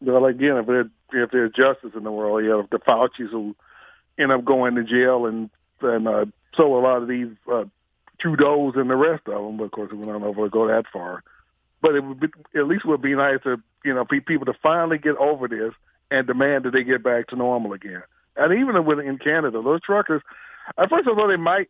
[0.00, 3.54] Well, again, if there if there's justice in the world, you have the Fauci's who
[4.18, 6.26] end up going to jail, and and uh,
[6.56, 7.64] so a lot of these uh,
[8.18, 9.56] Trudeau's and the rest of them.
[9.56, 11.22] But of course, we don't know if we'll go that far.
[11.82, 14.98] But it would be, at least would be nice to you know people to finally
[14.98, 15.72] get over this
[16.10, 18.02] and demand that they get back to normal again.
[18.36, 20.22] And even with in Canada, those truckers,
[20.76, 21.68] at first I thought they might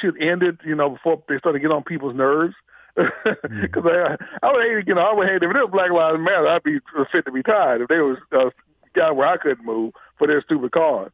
[0.00, 2.54] should end it, you know, before they start to get on people's nerves.
[2.96, 4.18] Because mm.
[4.42, 6.48] I, I would hate, you know, I would hate if it was Black Lives Matter,
[6.48, 6.78] I'd be
[7.12, 8.50] fit to be tied if there was a
[8.94, 11.10] guy where I couldn't move for their stupid cause.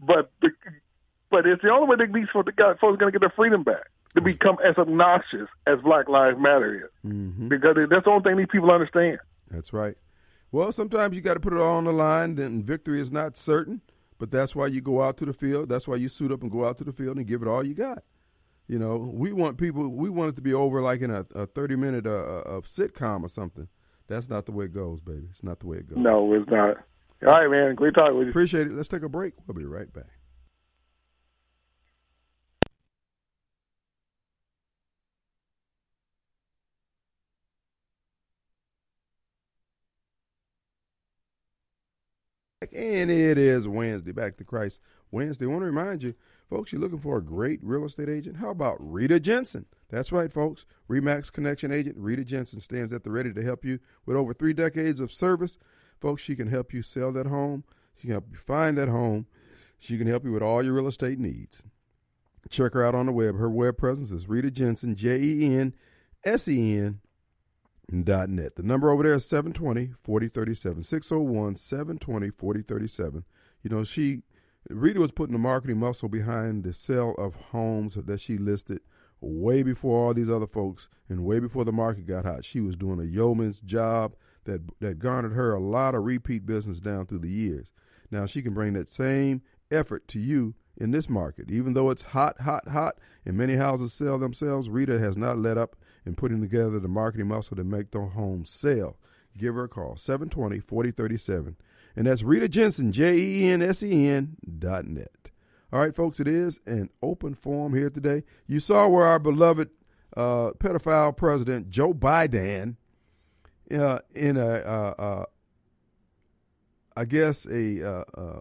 [0.00, 0.50] But the,
[1.30, 3.90] but it's the only way that these folks are going to get their freedom back
[4.14, 7.48] to become as obnoxious as Black Lives Matter is, mm-hmm.
[7.48, 9.18] because that's the only thing these people understand.
[9.50, 9.96] That's right.
[10.52, 13.36] Well, sometimes you got to put it all on the line, and victory is not
[13.36, 13.82] certain.
[14.18, 15.68] But that's why you go out to the field.
[15.68, 17.64] That's why you suit up and go out to the field and give it all
[17.64, 18.02] you got.
[18.68, 19.88] You know, we want people.
[19.88, 22.64] We want it to be over like in a, a thirty minute uh, uh, of
[22.64, 23.68] sitcom or something.
[24.08, 25.26] That's not the way it goes, baby.
[25.30, 25.98] It's not the way it goes.
[25.98, 26.76] No, it's not.
[27.26, 27.74] All right, man.
[27.74, 28.30] Great talking with you.
[28.30, 28.72] Appreciate it.
[28.72, 29.34] Let's take a break.
[29.46, 30.04] We'll be right back.
[42.72, 45.44] And it is Wednesday, back to Christ Wednesday.
[45.46, 46.14] I want to remind you,
[46.48, 48.36] folks, you're looking for a great real estate agent.
[48.36, 49.66] How about Rita Jensen?
[49.90, 50.64] That's right, folks.
[50.88, 54.52] Remax Connection agent Rita Jensen stands at the ready to help you with over three
[54.52, 55.58] decades of service.
[56.00, 57.64] Folks, she can help you sell that home.
[57.96, 59.26] She can help you find that home.
[59.78, 61.62] She can help you with all your real estate needs.
[62.48, 63.36] Check her out on the web.
[63.36, 65.74] Her web presence is Rita Jensen, J E N
[66.24, 67.00] S E N
[68.04, 68.56] dot net.
[68.56, 70.82] The number over there is 720 4037.
[70.82, 73.24] 601 720 4037.
[73.62, 74.22] You know, she,
[74.68, 78.80] Rita was putting the marketing muscle behind the sale of homes that she listed
[79.20, 82.44] way before all these other folks and way before the market got hot.
[82.44, 84.14] She was doing a yeoman's job
[84.44, 87.70] that, that garnered her a lot of repeat business down through the years.
[88.10, 91.50] Now she can bring that same effort to you in this market.
[91.50, 95.58] Even though it's hot, hot, hot, and many houses sell themselves, Rita has not let
[95.58, 98.96] up in putting together the marketing muscle to make their home sell.
[99.36, 101.56] Give her a call, 720 4037.
[101.96, 105.30] And that's Rita Jensen, J E N S E N dot net.
[105.72, 108.22] All right, folks, it is an open forum here today.
[108.46, 109.70] You saw where our beloved
[110.16, 112.76] uh, pedophile president, Joe Biden,
[113.72, 115.24] uh, in a, uh, uh
[116.96, 118.40] I guess, a uh, uh,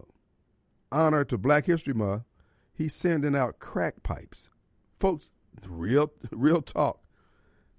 [0.92, 2.24] honor to Black History Month,
[2.74, 4.50] he's sending out crack pipes.
[5.00, 5.32] Folks,
[5.68, 7.02] real real talk.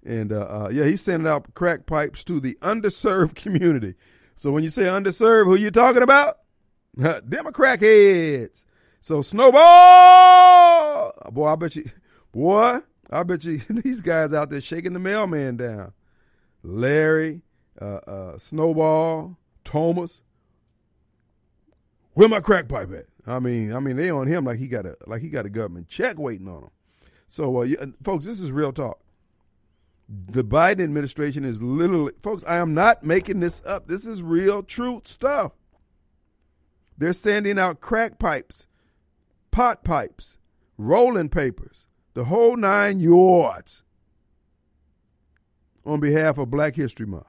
[0.03, 3.95] And uh, uh, yeah, he's sending out crack pipes to the underserved community.
[4.37, 6.37] So when you say underserved, who you talking about?
[7.27, 8.65] Democrat heads.
[9.01, 11.89] So snowball, boy, I bet you,
[12.31, 15.93] boy, I bet you these guys out there shaking the mailman down.
[16.61, 17.41] Larry,
[17.81, 20.21] uh, uh, Snowball, Thomas,
[22.13, 23.05] where my crack pipe at?
[23.25, 25.49] I mean, I mean, they on him like he got a like he got a
[25.49, 26.71] government check waiting on him.
[27.27, 28.99] So, uh, yeah, folks, this is real talk.
[30.09, 32.43] The Biden administration is literally, folks.
[32.47, 33.87] I am not making this up.
[33.87, 35.51] This is real, truth stuff.
[36.97, 38.67] They're sending out crack pipes,
[39.51, 40.37] pot pipes,
[40.77, 43.83] rolling papers, the whole nine yards
[45.85, 47.27] on behalf of Black History Month.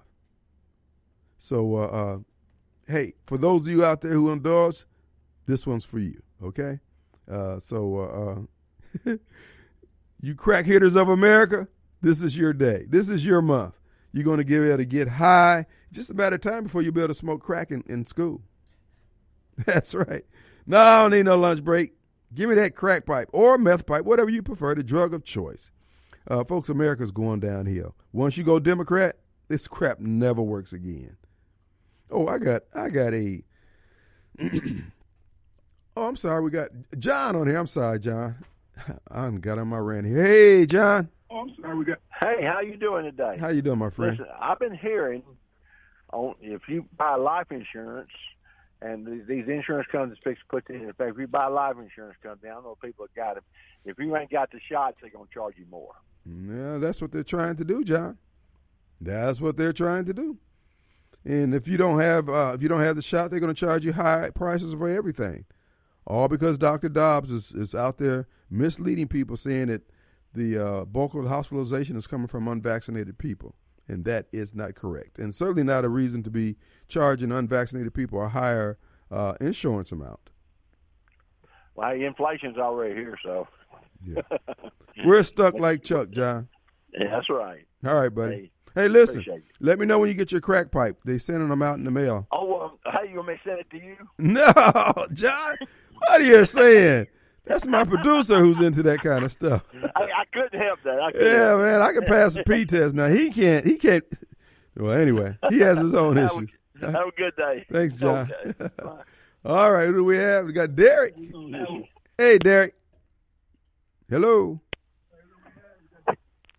[1.38, 2.18] So, uh, uh,
[2.86, 4.84] hey, for those of you out there who indulge,
[5.46, 6.22] this one's for you.
[6.42, 6.80] Okay,
[7.30, 8.46] uh, so
[9.06, 9.16] uh, uh
[10.20, 11.68] you crack hitters of America,
[12.00, 12.86] this is your day.
[12.88, 13.74] This is your month.
[14.12, 16.92] You're going to be able to get high just a matter of time before you
[16.92, 18.42] be able to smoke crack in, in school.
[19.66, 20.24] That's right.
[20.66, 21.92] No, I don't need no lunch break.
[22.34, 25.70] Give me that crack pipe or meth pipe, whatever you prefer, the drug of choice.
[26.26, 27.94] Uh, folks, America's going downhill.
[28.12, 29.16] Once you go Democrat,
[29.48, 31.16] this crap never works again.
[32.10, 33.42] Oh, I got I got a.
[35.96, 36.42] oh, I'm sorry.
[36.42, 36.68] We got
[36.98, 37.56] John on here.
[37.56, 38.36] I'm sorry, John.
[39.10, 40.24] I got on my rant here.
[40.24, 41.08] Hey, John.
[41.30, 41.76] Oh, I'm sorry.
[41.76, 41.98] We got.
[42.20, 43.36] Hey, how you doing today?
[43.38, 44.18] How you doing, my friend?
[44.18, 45.22] Listen, I've been hearing
[46.12, 48.10] on if you buy life insurance,
[48.80, 51.12] and these insurance companies fix to put in effect.
[51.12, 53.44] If you buy life insurance company, I know people have got it.
[53.84, 55.92] If you ain't got the shots, they're gonna charge you more.
[56.24, 58.18] Yeah, that's what they're trying to do, John.
[59.00, 60.38] That's what they're trying to do.
[61.24, 63.58] And if you don't have uh, if you don't have the shot, they're going to
[63.58, 65.44] charge you high prices for everything.
[66.06, 66.88] All because Dr.
[66.88, 69.82] Dobbs is, is out there misleading people, saying that
[70.38, 73.54] the uh, bulk of the hospitalization is coming from unvaccinated people,
[73.86, 76.56] and that is not correct, and certainly not a reason to be
[76.88, 78.78] charging unvaccinated people a higher
[79.10, 80.30] uh, insurance amount.
[81.74, 83.46] Well, inflation's already here, so
[84.04, 84.22] Yeah.
[85.04, 86.48] We're stuck like Chuck, John.
[86.92, 87.66] Yeah, that's right.
[87.86, 88.34] All right, buddy.
[88.34, 89.24] Hey, Hey, listen.
[89.60, 90.98] Let me know when you get your crack pipe.
[91.04, 92.28] They're sending them out in the mail.
[92.30, 93.96] Oh, um, hey, you want me to send it to you?
[94.18, 95.56] No, John.
[95.94, 97.08] What are you saying?
[97.48, 99.62] That's my producer who's into that kind of stuff.
[99.96, 101.00] I, I couldn't help that.
[101.00, 103.08] I couldn't Yeah, help man, I can pass a P test now.
[103.08, 103.66] He can't.
[103.66, 104.04] He can't.
[104.76, 106.50] Well, anyway, he has his own Have a- issues.
[106.80, 107.66] Have a good day.
[107.72, 108.30] Thanks, John.
[108.46, 108.70] Okay.
[109.44, 110.46] All right, who do we have?
[110.46, 111.14] We got Derek.
[112.16, 112.74] Hey, Derek.
[114.08, 114.60] Hello.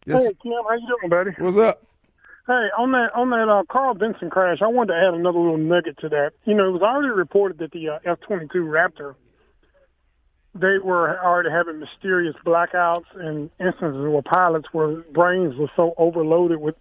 [0.06, 0.24] Yes.
[0.26, 1.32] Hey, Kim, how you doing, buddy?
[1.40, 1.84] What's up?
[2.48, 5.58] Hey, on that on that uh, Carl Vinson crash, I wanted to add another little
[5.58, 6.32] nugget to that.
[6.46, 9.14] You know, it was already reported that the uh, F-22 Raptor,
[10.60, 16.60] they were already having mysterious blackouts and instances where pilots were brains were so overloaded
[16.60, 16.76] with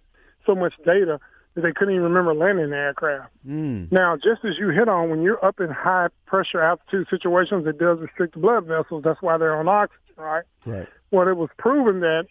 [0.45, 1.19] so much data
[1.55, 3.31] that they couldn't even remember landing the aircraft.
[3.47, 3.91] Mm.
[3.91, 7.77] Now, just as you hit on, when you're up in high pressure altitude situations, it
[7.77, 9.03] does restrict the blood vessels.
[9.03, 10.43] That's why they're on oxygen, right?
[10.65, 10.87] Right.
[11.11, 12.27] Well, it was proven that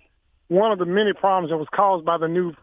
[0.48, 2.54] one of the many problems that was caused by the new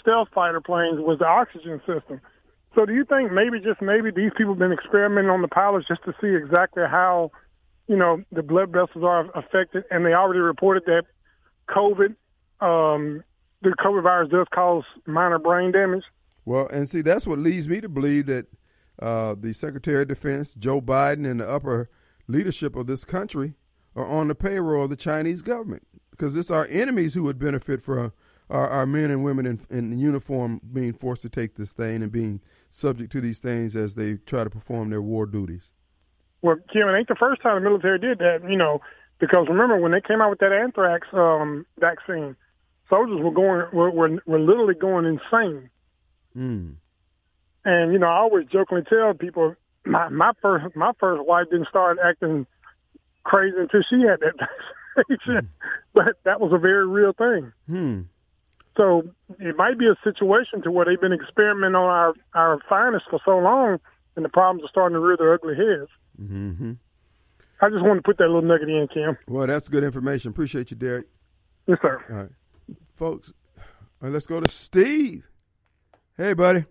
[0.00, 2.20] stealth fighter planes was the oxygen system.
[2.74, 5.86] So, do you think maybe just maybe these people have been experimenting on the pilots
[5.86, 7.30] just to see exactly how,
[7.88, 11.04] you know, the blood vessels are affected, and they already reported that
[11.68, 12.14] COVID,
[12.60, 13.22] um,
[13.62, 16.04] the COVID virus does cause minor brain damage.
[16.44, 18.46] Well, and see, that's what leads me to believe that
[19.00, 21.90] uh, the Secretary of Defense, Joe Biden, and the upper
[22.28, 23.54] leadership of this country
[23.94, 27.82] are on the payroll of the Chinese government because it's our enemies who would benefit
[27.82, 28.12] from
[28.48, 32.12] our, our men and women in, in uniform being forced to take this thing and
[32.12, 35.70] being subject to these things as they try to perform their war duties.
[36.42, 38.80] Well, Kim, it ain't the first time the military did that, you know,
[39.18, 42.36] because remember when they came out with that anthrax um, vaccine,
[42.88, 45.70] soldiers were going were, were were literally going insane.
[46.36, 46.74] Mm.
[47.64, 51.68] And you know, I always jokingly tell people my my first my first wife didn't
[51.68, 52.46] start acting
[53.22, 54.34] crazy until she had that
[54.96, 55.48] vaccination,
[55.94, 57.52] but that was a very real thing.
[57.68, 58.00] Hmm.
[58.76, 63.06] So it might be a situation to where they've been experimenting on our our finest
[63.08, 63.78] for so long,
[64.16, 65.88] and the problems are starting to rear their ugly heads.
[66.16, 66.72] Hmm
[67.60, 69.16] I just wanted to put that little nugget in, Kim.
[69.28, 70.30] Well, that's good information.
[70.30, 71.06] Appreciate you, Derek.
[71.66, 72.04] Yes, sir.
[72.10, 72.30] All right,
[72.94, 73.32] folks.
[73.56, 73.64] All
[74.00, 75.28] right, let's go to Steve.
[76.16, 76.64] Hey, buddy.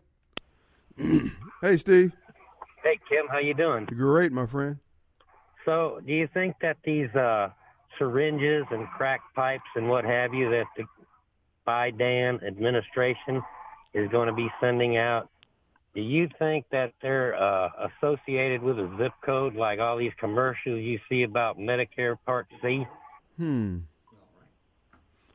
[1.62, 2.12] hey, Steve.
[2.84, 3.86] Hey Kim, how you doing?
[3.86, 4.78] Great, my friend.
[5.66, 7.50] So, do you think that these uh,
[8.00, 10.84] syringes and crack pipes and what have you that the
[11.68, 13.42] Biden administration
[13.94, 15.30] is going to be sending out?
[15.94, 20.80] Do you think that they're uh, associated with a zip code like all these commercials
[20.80, 22.88] you see about Medicare Part C?
[23.38, 23.80] Hmm.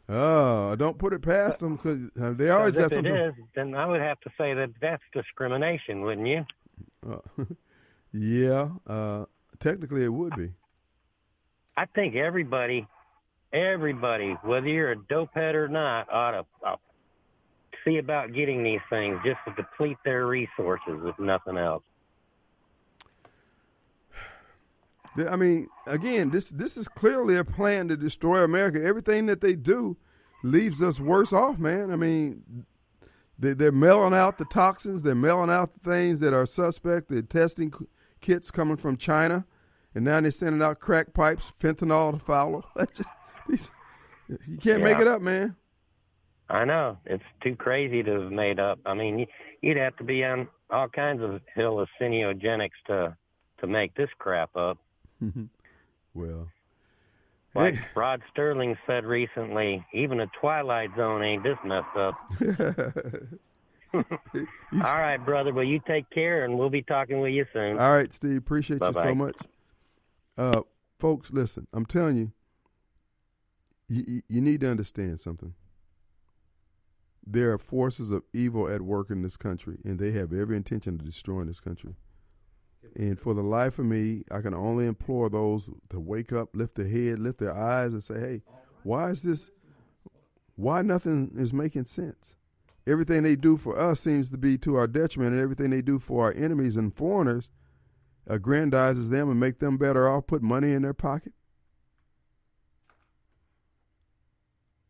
[0.09, 3.75] Oh, don't put it past them because uh, they always got if it is, then
[3.75, 6.47] I would have to say that that's discrimination, wouldn't you?
[7.07, 7.45] Uh,
[8.13, 9.25] yeah, uh,
[9.59, 10.53] technically it would be.
[11.77, 12.87] I think everybody,
[13.53, 16.77] everybody, whether you're a dopehead or not, ought to uh,
[17.87, 21.83] see about getting these things just to deplete their resources, if nothing else.
[25.29, 28.83] I mean, again, this this is clearly a plan to destroy America.
[28.85, 29.97] Everything that they do
[30.43, 31.91] leaves us worse off, man.
[31.91, 32.67] I mean,
[33.39, 35.03] they, they're mailing out the toxins.
[35.03, 37.09] They're mailing out the things that are suspect.
[37.09, 37.73] They're testing
[38.21, 39.47] kits coming from China,
[39.95, 42.65] and now they're sending out crack pipes, fentanyl to follow.
[42.77, 43.09] That's just-
[43.49, 43.71] these-
[44.47, 45.55] you can't make it up, man.
[46.49, 48.79] I know it's too crazy to have made up.
[48.87, 49.27] I mean, you-
[49.63, 53.17] you'd have to be on all kinds of hallucinogenics to
[53.59, 54.79] to make this crap up.
[56.15, 56.49] well,
[57.55, 57.87] Like Hey.
[57.97, 62.15] Rod Sterling said recently, even a Twilight Zone ain't this messed up.
[63.95, 64.03] All
[64.83, 65.55] right, brother.
[65.55, 67.79] Well, you take care, and we'll be talking with you soon.
[67.79, 68.37] All right, Steve.
[68.37, 69.37] Appreciate you so much.
[70.37, 70.61] Uh,
[70.99, 71.67] folks, listen.
[71.73, 72.33] I'm telling you,
[73.89, 75.55] you- you need to understand something.
[77.27, 80.95] There are forces of evil at work in this country, and they have every intention
[80.95, 81.97] of destroying this country.
[82.95, 86.77] And for the life of me, I can only implore those to wake up, lift
[86.77, 88.43] their head, lift their eyes, and say, "Hey,
[88.85, 89.51] why is this?
[90.55, 92.37] Why nothing is making sense?
[92.87, 95.99] Everything they do for us seems to be to our detriment, and everything they do
[95.99, 97.51] for our enemies and foreigners
[98.29, 101.33] aggrandizes them and make them better off, put money in their pocket.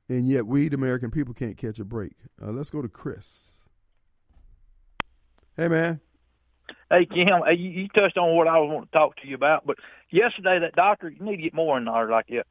[0.09, 2.13] And yet, we, the American people, can't catch a break.
[2.41, 3.65] Uh, let's go to Chris.
[5.57, 6.01] Hey, man.
[6.91, 9.35] Hey Kim, hey, you, you touched on what I was wanting to talk to you
[9.37, 9.77] about, but
[10.11, 12.47] yesterday that doctor, you need to get more in there like that.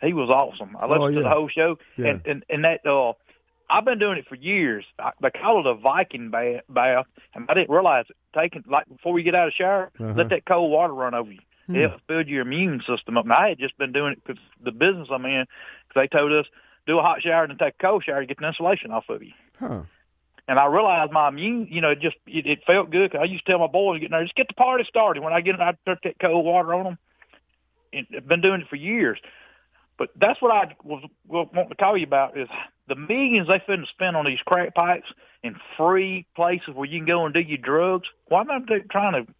[0.00, 0.76] He was awesome.
[0.78, 2.06] I listened Oh, to the whole show, Yeah.
[2.08, 3.12] and, and and that uh,
[3.70, 4.84] I've been doing it for years.
[4.98, 8.16] I, they call it a Viking bath, bath, and I didn't realize it.
[8.36, 10.12] Taking like before you get out of the shower, Uh-huh.
[10.16, 11.38] let that cold water run over you.
[11.66, 11.76] Hmm.
[11.76, 13.26] It helps build your immune system up.
[13.26, 15.46] Now, I had just been doing it because the business I'm in,
[15.94, 16.46] they told us
[16.86, 19.08] do a hot shower and then take a cold shower to get the insulation off
[19.08, 19.32] of you.
[19.58, 19.82] Huh.
[20.48, 23.10] And I realized my immune, you know, it just it, it felt good.
[23.10, 25.22] 'cause I used to tell my boys, "Get in there, just get the party started."
[25.24, 26.98] When I get in, I put that cold water on them.
[27.92, 29.18] And I've been doing it for years.
[29.98, 32.48] But that's what I was, was wanting to tell you about is
[32.86, 35.12] the millions they finna spend on these crack pipes
[35.42, 38.08] and free places where you can go and do your drugs.
[38.26, 39.32] Why not they trying to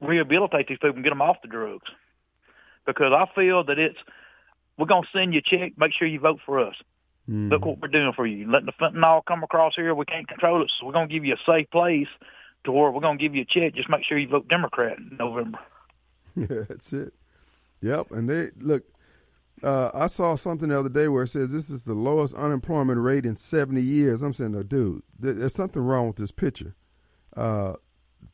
[0.00, 1.88] rehabilitate these people and get them off the drugs?
[2.86, 3.98] Because I feel that it's
[4.78, 5.72] we're gonna send you a check.
[5.76, 6.74] Make sure you vote for us.
[7.28, 7.48] Mm-hmm.
[7.50, 8.50] Look what we're doing for you.
[8.50, 11.34] Letting the fentanyl come across here, we can't control it, so we're gonna give you
[11.34, 12.06] a safe place
[12.64, 13.74] to where we're gonna give you a check.
[13.74, 15.58] Just make sure you vote Democrat in November.
[16.36, 17.14] Yeah, that's it.
[17.82, 18.84] Yep, and they look.
[19.62, 23.00] Uh, I saw something the other day where it says this is the lowest unemployment
[23.00, 24.20] rate in 70 years.
[24.22, 26.74] I'm saying, no, dude, there- there's something wrong with this picture.
[27.34, 27.72] Uh,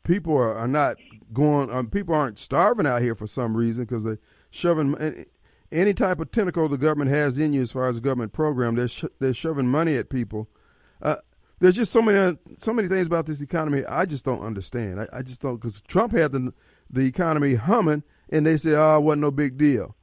[0.05, 0.97] people are, are not
[1.33, 1.71] going.
[1.71, 4.19] Um, people aren't starving out here for some reason because they're
[4.51, 5.25] shoving any,
[5.71, 8.75] any type of tentacle the government has in you as far as a government program.
[8.75, 10.49] They're sho- they're shoving money at people.
[11.01, 11.17] Uh,
[11.61, 15.01] there's just so many so many things about this economy I just don't understand.
[15.01, 16.53] I, I just don't because Trump had the
[16.91, 19.97] the economy humming, and they said, "Oh, it wasn't no big deal."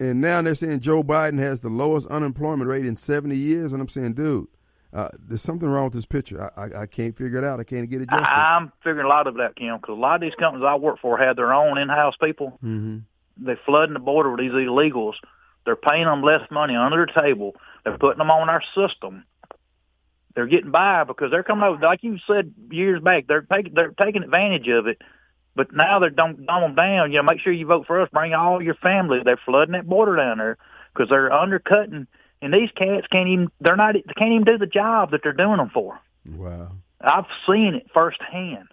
[0.00, 3.80] And now they're saying Joe Biden has the lowest unemployment rate in 70 years, and
[3.80, 4.48] I'm saying, dude,
[4.94, 6.52] uh, there's something wrong with this picture.
[6.56, 7.58] I, I, I can't figure it out.
[7.58, 8.26] I can't get it adjusted.
[8.26, 10.76] I, I'm figuring a lot of that, Kim, because a lot of these companies I
[10.76, 12.58] work for have their own in-house people.
[12.64, 12.98] mm-hmm.
[13.36, 15.14] They're flooding the border with these illegals.
[15.64, 17.56] They're paying them less money under the table.
[17.82, 19.24] They're putting them on our system.
[20.34, 23.26] They're getting by because they're coming over, like you said years back.
[23.26, 25.00] They're taking they're taking advantage of it.
[25.56, 27.12] But now they're dumbing them down.
[27.12, 28.08] You know, make sure you vote for us.
[28.12, 29.20] Bring all your family.
[29.24, 30.58] They're flooding that border down there
[30.92, 32.06] because they're undercutting.
[32.44, 33.48] And these cats can't even.
[33.60, 33.94] They're not.
[33.94, 35.98] They can't even do the job that they're doing them for.
[36.28, 36.72] Wow.
[37.00, 38.68] I've seen it firsthand,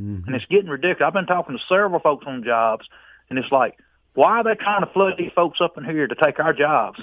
[0.00, 0.26] Mhm.
[0.26, 1.06] and it's getting ridiculous.
[1.06, 2.86] I've been talking to several folks on jobs,
[3.30, 3.78] and it's like,
[4.14, 7.00] why are they trying to flood these folks up in here to take our jobs?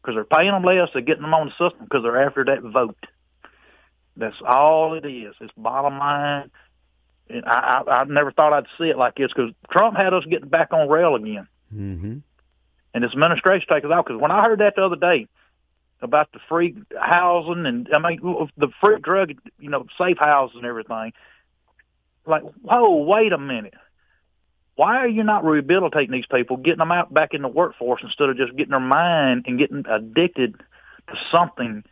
[0.00, 2.62] Because they're paying them less, they're getting them on the system because they're after that
[2.62, 2.96] vote.
[4.16, 5.34] That's all it is.
[5.40, 6.50] It's bottom line.
[7.28, 10.24] And I, I, I never thought I'd see it like this because Trump had us
[10.24, 12.18] getting back on rail again, Mm-hmm.
[12.94, 14.06] and his administration us out.
[14.06, 15.28] Because when I heard that the other day
[16.02, 18.20] about the free housing and I mean
[18.56, 21.12] the free drug, you know, safe houses and everything,
[22.26, 23.74] like, whoa, wait a minute.
[24.76, 28.30] Why are you not rehabilitating these people, getting them out back in the workforce instead
[28.30, 30.56] of just getting their mind and getting addicted
[31.08, 31.84] to something?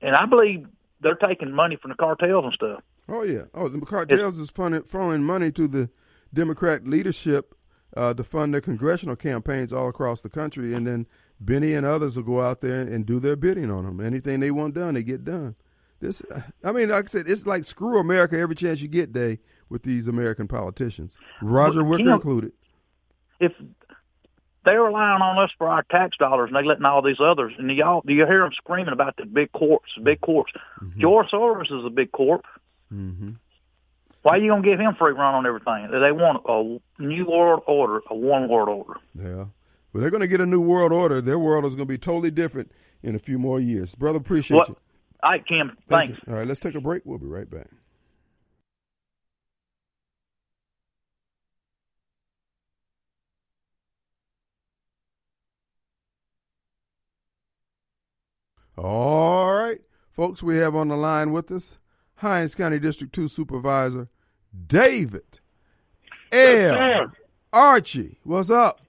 [0.00, 0.66] And I believe
[1.00, 2.82] they're taking money from the cartels and stuff.
[3.08, 3.42] Oh yeah.
[3.54, 5.88] Oh, the cartels is funding, funneling money to the
[6.34, 7.54] Democrat leadership
[7.96, 11.06] uh, to fund their congressional campaigns all across the country, and then
[11.40, 14.00] Benny and others will go out there and do their bidding on them.
[14.00, 15.54] Anything they want done, they get done.
[16.00, 16.22] This,
[16.64, 19.82] I mean, like I said, it's like screw America every chance you get, day with
[19.82, 22.52] these American politicians, Roger Well, Wicker Kim- included.
[23.40, 23.52] If
[24.64, 27.70] they're relying on us for our tax dollars and they letting all these others, and
[27.70, 30.46] y'all, do you hear them screaming about the big corps, big corps?
[30.98, 32.44] George Soros is a big corp.
[32.92, 33.30] Mm-hmm.
[34.22, 35.88] Why are you gonna give him free run on everything?
[35.90, 39.00] They want a new world order, a one world order.
[39.14, 39.44] Yeah.
[39.96, 41.22] Well, they're going to get a new world order.
[41.22, 42.70] Their world is going to be totally different
[43.02, 43.94] in a few more years.
[43.94, 44.68] Brother, appreciate What?
[44.68, 44.76] you.
[45.22, 45.68] All right, Cam.
[45.88, 46.20] Thank Thanks.
[46.26, 46.32] you.
[46.34, 47.00] All right, let's take a break.
[47.06, 47.68] We'll be right back.
[58.76, 59.80] All right,
[60.12, 61.78] folks, we have on the line with us
[62.16, 64.10] Hinds County District 2 Supervisor
[64.66, 65.40] David
[66.30, 67.12] L.
[67.50, 68.20] Archie.
[68.24, 68.85] What's up?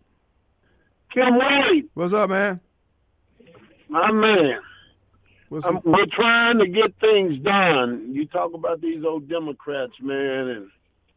[1.14, 2.60] Kim Wade, What's up, man?
[3.90, 4.60] my man.
[5.50, 8.10] What's Um, we're trying to get things done.
[8.14, 10.70] You talk about these old Democrats, man, and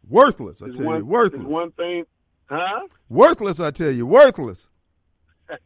[0.09, 1.05] worthless, I tell one, you.
[1.07, 1.43] Worthless.
[1.43, 2.05] one thing,
[2.49, 2.87] huh?
[3.09, 4.07] Worthless, I tell you.
[4.07, 4.69] Worthless.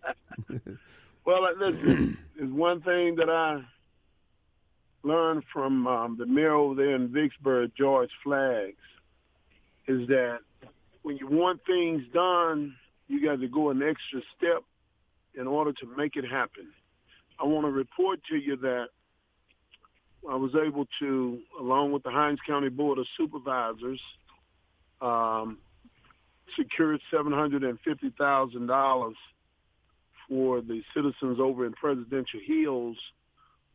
[1.26, 3.62] Well, uh, listen, there's one thing that I
[5.02, 8.74] learned from um, the mayor over there in Vicksburg, George Flaggs,
[9.88, 10.40] is that
[11.00, 12.76] when you want things done,
[13.08, 14.62] you got to go an extra step
[15.34, 16.68] in order to make it happen.
[17.40, 18.86] I want to report to you that
[20.28, 24.00] I was able to, along with the Hinds County Board of Supervisors,
[25.00, 25.58] um,
[26.56, 29.16] secured seven hundred and fifty thousand dollars
[30.28, 32.96] for the citizens over in Presidential Hills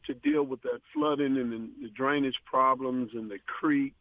[0.07, 3.95] to deal with that flooding and the drainage problems and the creeks,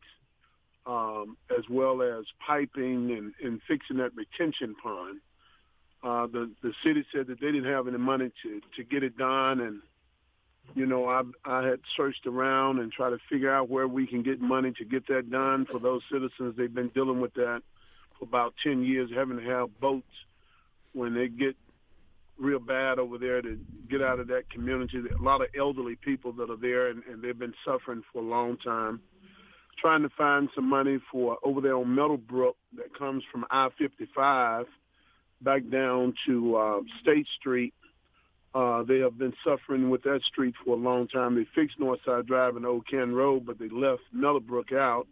[0.87, 5.21] um, as well as piping and, and fixing that retention pond.
[6.03, 9.17] Uh, the the city said that they didn't have any money to to get it
[9.19, 9.81] done, and
[10.75, 14.23] you know I I had searched around and tried to figure out where we can
[14.23, 16.55] get money to get that done for those citizens.
[16.57, 17.63] They've been dealing with that
[18.19, 20.07] for about ten years, having to have boats
[20.93, 21.57] when they get
[22.39, 23.59] real bad over there to
[23.91, 24.99] get out of that community.
[24.99, 28.25] A lot of elderly people that are there, and, and they've been suffering for a
[28.25, 29.01] long time.
[29.81, 34.67] Trying to find some money for over there on Meadowbrook that comes from I-55
[35.41, 37.75] back down to uh, State Street.
[38.55, 41.37] Uh, they have been suffering with that street for a long time.
[41.37, 45.07] They fixed Northside Drive and Old Ken Road, but they left Meadowbrook out.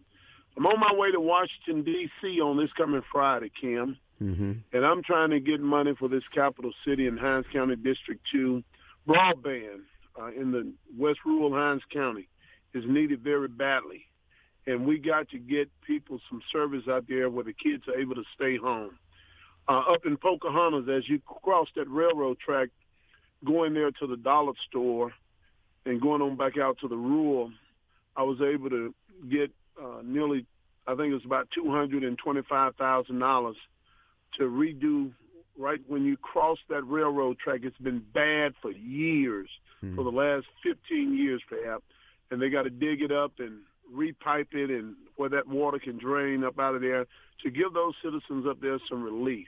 [0.57, 2.41] I'm on my way to Washington, D.C.
[2.41, 3.99] on this coming Friday, Kim.
[4.23, 4.53] Mm-hmm.
[4.73, 8.63] And I'm trying to get money for this capital city in Hinds County District 2.
[9.07, 9.83] Broadband
[10.19, 12.29] uh, in the West Rural Hinds County
[12.73, 14.07] is needed very badly.
[14.67, 18.17] And we got to get people some service out there where the kids are able
[18.17, 18.99] to stay home.
[19.69, 22.69] Uh, up in Pocahontas, as you cross that railroad track,
[23.45, 25.13] going there to the dollar store
[25.85, 27.51] and going on back out to the rural,
[28.17, 28.95] I was able to
[29.31, 30.47] get uh, nearly,
[30.87, 33.55] I think it was about $225,000
[34.39, 35.13] to redo
[35.59, 37.61] right when you cross that railroad track.
[37.63, 39.49] It's been bad for years,
[39.95, 41.85] for the last 15 years perhaps,
[42.31, 43.61] and they got to dig it up and
[43.95, 47.07] repipe it and where that water can drain up out of there
[47.43, 49.47] to give those citizens up there some relief.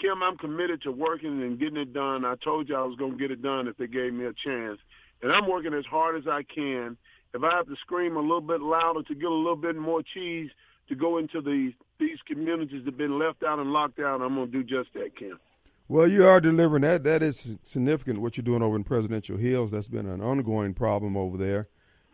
[0.00, 2.24] Kim, I'm committed to working and getting it done.
[2.24, 4.32] I told you I was going to get it done if they gave me a
[4.32, 4.78] chance.
[5.22, 6.96] And I'm working as hard as I can.
[7.34, 10.02] If I have to scream a little bit louder to get a little bit more
[10.02, 10.50] cheese
[10.88, 14.34] to go into these these communities that have been left out and locked out, I'm
[14.34, 15.38] going to do just that, Kim.
[15.86, 17.04] Well, you are delivering that.
[17.04, 18.20] That is significant.
[18.20, 19.70] What you're doing over in Presidential Hills.
[19.70, 21.68] That's been an ongoing problem over there,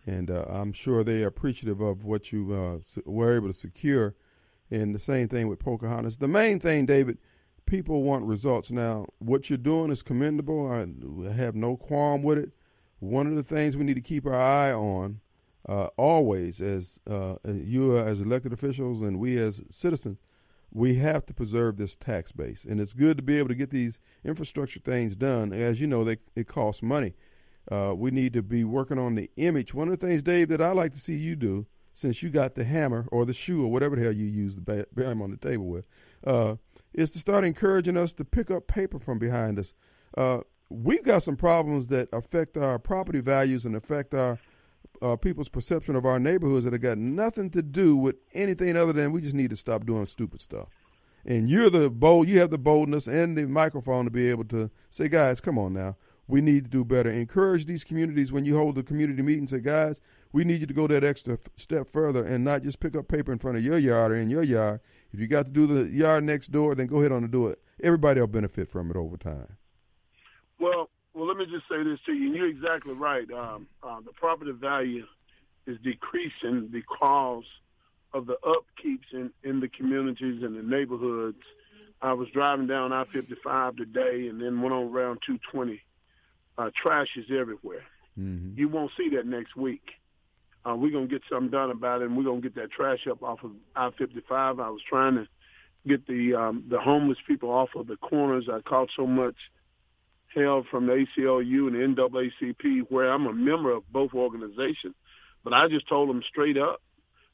[0.06, 4.14] and uh, I'm sure they are appreciative of what you uh, were able to secure.
[4.70, 6.16] And the same thing with Pocahontas.
[6.16, 7.18] The main thing, David,
[7.66, 8.70] people want results.
[8.70, 10.70] Now, what you're doing is commendable.
[10.70, 12.50] I have no qualm with it.
[12.98, 15.20] One of the things we need to keep our eye on
[15.68, 20.18] uh, always, as uh, you as elected officials and we as citizens,
[20.72, 23.70] we have to preserve this tax base, and it's good to be able to get
[23.70, 25.52] these infrastructure things done.
[25.52, 27.14] As you know, they it costs money.
[27.70, 29.74] Uh, we need to be working on the image.
[29.74, 32.54] One of the things, Dave, that I like to see you do, since you got
[32.54, 35.36] the hammer or the shoe or whatever the hell you use to bam on the
[35.36, 35.86] table with,
[36.26, 36.56] uh,
[36.92, 39.72] is to start encouraging us to pick up paper from behind us.
[40.16, 44.38] Uh, we've got some problems that affect our property values and affect our
[45.02, 48.92] uh, people's perception of our neighborhoods that have got nothing to do with anything other
[48.92, 50.68] than we just need to stop doing stupid stuff.
[51.24, 54.70] And you're the bold, you have the boldness and the microphone to be able to
[54.90, 55.96] say, guys, come on now,
[56.28, 57.10] we need to do better.
[57.10, 59.46] Encourage these communities when you hold the community meeting.
[59.46, 60.00] Say, guys,
[60.32, 63.32] we need you to go that extra step further and not just pick up paper
[63.32, 64.80] in front of your yard or in your yard.
[65.12, 67.46] If you got to do the yard next door, then go ahead on and do
[67.46, 67.60] it.
[67.82, 69.56] Everybody will benefit from it over time.
[70.58, 72.34] Well, well, let me just say this to you.
[72.34, 73.30] You're exactly right.
[73.30, 75.04] Um, uh, the property value
[75.66, 77.44] is decreasing because
[78.12, 81.42] of the upkeeps in, in the communities and the neighborhoods.
[82.02, 85.80] I was driving down I-55 today and then went on around 220.
[86.58, 87.84] Uh, trash is everywhere.
[88.18, 88.58] Mm-hmm.
[88.58, 89.82] You won't see that next week.
[90.64, 92.72] Uh, we're going to get something done about it, and we're going to get that
[92.72, 94.30] trash up off of I-55.
[94.30, 95.28] I was trying to
[95.86, 98.48] get the um, the homeless people off of the corners.
[98.52, 99.36] I caught so much
[100.34, 104.94] hell from the ACLU and the NAACP, where I'm a member of both organizations.
[105.44, 106.82] But I just told them straight up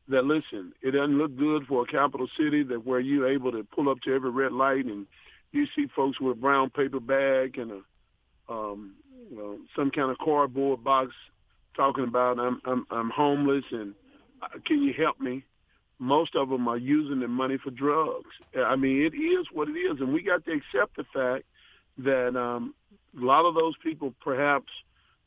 [0.08, 3.64] that listen, it doesn't look good for a capital city that where you're able to
[3.64, 5.06] pull up to every red light and
[5.52, 8.94] you see folks with a brown paper bag and a um,
[9.30, 11.12] you know, some kind of cardboard box
[11.76, 13.94] talking about I'm I'm, I'm homeless and
[14.42, 15.44] uh, can you help me?
[15.98, 18.30] Most of them are using the money for drugs.
[18.56, 21.44] I mean, it is what it is, and we got to accept the fact
[21.98, 22.74] that um,
[23.16, 24.72] a lot of those people perhaps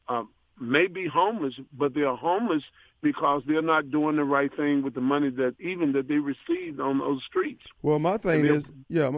[0.09, 2.63] um, may be homeless, but they are homeless
[3.01, 6.81] because they're not doing the right thing with the money that even that they received
[6.81, 7.63] on those streets.
[7.81, 9.11] Well, my thing is, yeah,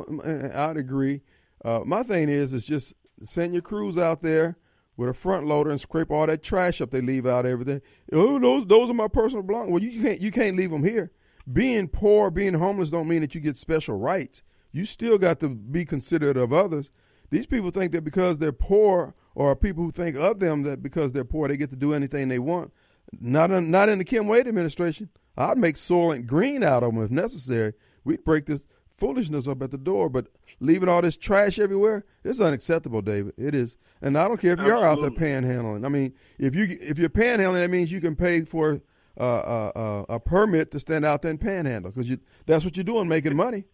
[0.54, 1.22] I'd agree.
[1.66, 2.94] Uh, my thing is, is just
[3.24, 4.58] send your crews out there
[4.98, 7.82] with a front loader and scrape all that trash up they leave out everything.
[8.12, 9.72] Oh, those those are my personal belongings.
[9.72, 11.12] Well, you can't you can't leave them here.
[11.52, 14.42] Being poor, being homeless, don't mean that you get special rights.
[14.74, 16.90] You still got to be considerate of others.
[17.30, 21.12] These people think that because they're poor, or people who think of them that because
[21.12, 22.74] they're poor, they get to do anything they want.
[23.20, 25.10] Not in, not in the Kim Wade administration.
[25.38, 27.74] I'd make Soylent Green out of them if necessary.
[28.04, 28.62] We'd break this
[28.98, 30.28] foolishness up at the door, but
[30.60, 33.34] leaving all this trash everywhere is unacceptable, David.
[33.38, 35.86] It is, and I don't care if you're out there panhandling.
[35.86, 38.82] I mean, if you if you're panhandling, that means you can pay for
[39.20, 42.84] uh, uh, uh, a permit to stand out there and panhandle because that's what you're
[42.84, 43.66] doing, making money.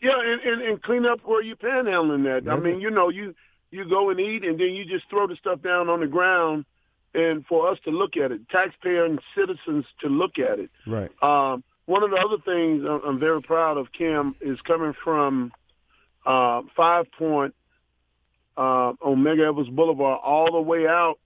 [0.00, 2.44] Yeah, and, and, and clean up where you panhandling that.
[2.44, 2.82] That's I mean, it.
[2.82, 3.34] you know, you
[3.70, 6.64] you go and eat, and then you just throw the stuff down on the ground,
[7.14, 10.70] and for us to look at it, taxpayer and citizens to look at it.
[10.86, 11.10] Right.
[11.22, 15.52] Um, one of the other things I'm, very proud of, Kim, is coming from
[16.26, 17.54] uh, Five Point
[18.58, 21.18] uh, on Medgar Evers Boulevard all the way out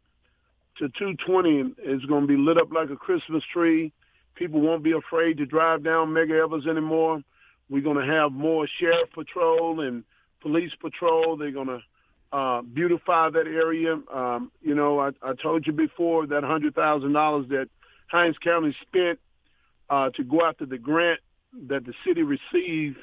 [0.79, 3.93] to 220 is going to be lit up like a Christmas tree.
[4.37, 7.25] People won't be afraid to drive down Medgar Evers anymore.
[7.69, 10.05] We're going to have more sheriff patrol and
[10.43, 11.37] police patrol.
[11.37, 11.83] They're going to
[12.33, 13.99] uh, beautify that area.
[14.15, 17.69] Um, you know, I, I told you before that hundred thousand dollars that
[18.07, 19.19] Hinds County spent
[19.93, 21.21] uh, to go after the grant
[21.69, 22.97] that the city received.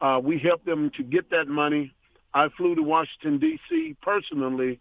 [0.00, 1.94] Uh, we helped them to get that money.
[2.34, 3.96] I flew to Washington D.C.
[4.02, 4.78] personally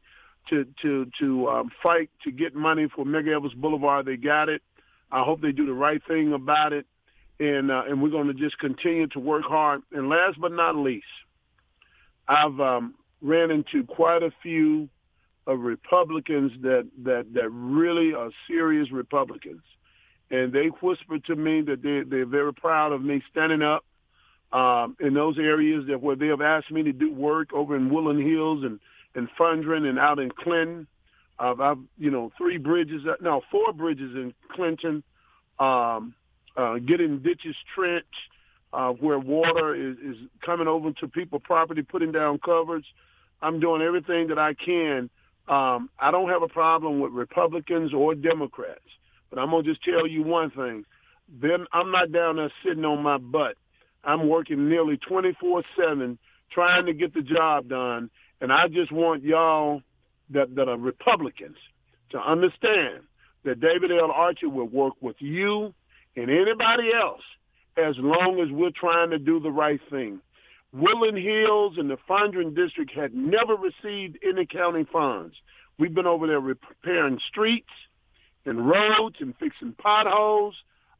[0.49, 4.06] to to to um, fight to get money for Medgar Boulevard.
[4.06, 4.61] They got it.
[5.10, 6.85] I hope they do the right thing about it,
[7.40, 9.84] and uh, and we're going to just continue to work hard.
[9.94, 11.06] And last but not least,
[12.27, 14.90] I've um, ran into quite a few
[15.48, 19.61] of Republicans that that that really are serious Republicans,
[20.34, 23.85] and they whispered to me that they they're very proud of me standing up
[24.51, 27.93] um, in those areas that where they have asked me to do work over in
[27.93, 28.80] Woodland Hills and
[29.15, 30.88] and Fondren and out in Clinton.
[31.39, 35.03] Uh, I've, you know, three bridges, now four bridges in Clinton,
[35.60, 36.15] um,
[36.57, 38.07] uh, getting ditches trenched,
[38.72, 42.85] uh, where water is, is coming over to people property, putting down covers.
[43.41, 45.10] I'm doing everything that I can.
[45.47, 48.81] Um, I don't have a problem with Republicans or Democrats,
[49.34, 50.85] but I'm to just tell you one thing.
[51.41, 53.57] Then I'm not down there sitting on my butt.
[54.03, 56.18] I'm working nearly 24-7
[56.51, 58.11] trying to get the job done
[58.43, 59.81] and I just want y'all
[60.31, 61.55] that, that are Republicans
[62.10, 63.03] to understand
[63.45, 64.11] that David L.
[64.11, 65.73] Archie will work with you
[66.18, 67.22] and anybody else
[67.77, 70.19] as long as we're trying to do the right thing.
[70.73, 75.35] Woodland Hills and the Fondren District had never received any county funds.
[75.80, 77.69] We've been over there repairing streets
[78.45, 80.55] and roads and fixing potholes.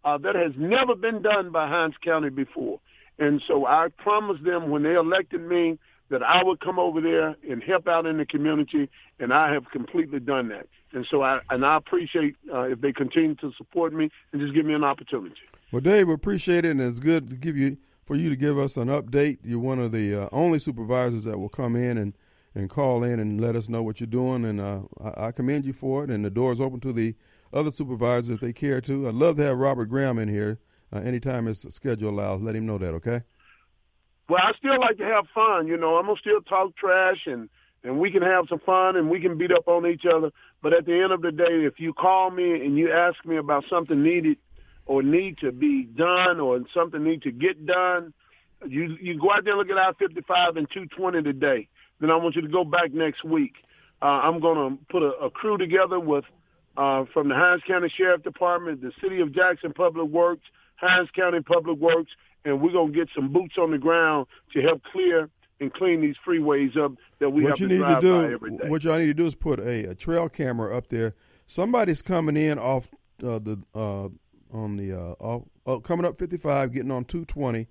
[0.06, 2.82] Uh, that has never been done by Hinds County before.
[3.20, 5.80] And so I promised them when they elected me
[6.10, 8.90] that I would come over there and help out in the community,
[9.20, 10.68] and I have completely done that.
[10.92, 14.54] And so I and I appreciate uh, if they continue to support me and just
[14.54, 15.36] give me an opportunity.
[15.72, 18.60] Well, Dave, we appreciate it, and it's good to give you for you to give
[18.60, 19.40] us an update.
[19.44, 22.14] You're one of the uh, only supervisors that will come in and
[22.56, 25.66] and call in and let us know what you're doing, and uh, I, I, commend
[25.66, 26.10] you for it.
[26.10, 27.16] And the door is open to the
[27.52, 29.08] other supervisors if they care to.
[29.08, 30.60] I'd love to have Robert Graham in here
[30.94, 32.42] uh, anytime his schedule allows.
[32.42, 33.22] Let him know that, okay?
[34.30, 35.68] Well, I still like to have fun.
[35.68, 37.50] You know, I'm gonna still talk trash and
[37.84, 40.32] and we can have some fun and we can beat up on each other.
[40.62, 43.36] But at the end of the day, if you call me and you ask me
[43.36, 44.38] about something needed
[44.86, 48.14] or need to be done or something need to get done,
[48.66, 51.68] you you go out there and look at our 55 and 220 today.
[52.04, 53.54] Then I want you to go back next week.
[54.02, 56.26] Uh, I'm going to put a, a crew together with
[56.76, 60.44] uh, from the Hinds County Sheriff Department, the City of Jackson Public Works,
[60.76, 62.12] Hinds County Public Works,
[62.44, 65.30] and we're gonna get some boots on the ground to help clear
[65.62, 68.34] and clean these freeways up that we what have you to need drive to do,
[68.34, 68.68] every day.
[68.68, 71.16] What y'all need to do is put a, a trail camera up there.
[71.48, 72.90] Somebody's coming in off
[73.24, 74.10] uh, the uh,
[74.52, 77.70] on the uh, off, uh, coming up 55, getting on 220,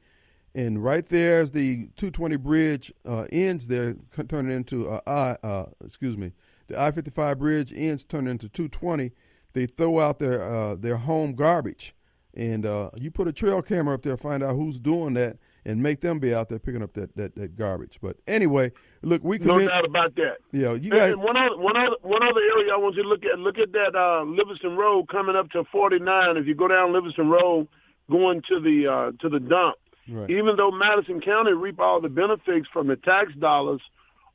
[0.54, 3.96] and right there as the 220 bridge uh, ends there,
[4.28, 6.32] turning into uh, I uh, excuse me,
[6.68, 9.12] the I-55 bridge ends turning into 220.
[9.54, 11.94] They throw out their uh, their home garbage
[12.34, 15.82] and uh, you put a trail camera up there, find out who's doing that, and
[15.82, 17.98] make them be out there picking up that, that, that garbage.
[18.00, 18.72] But anyway,
[19.02, 20.38] look, we no doubt about that.
[20.50, 21.12] Yeah, you guys.
[21.12, 23.38] And one other one other one other area I want you to look at.
[23.38, 26.36] Look at that uh, Livingston Road coming up to 49.
[26.36, 27.68] If you go down Livingston Road,
[28.10, 29.76] going to the uh, to the dump.
[30.08, 30.30] Right.
[30.30, 33.80] Even though Madison County reap all the benefits from the tax dollars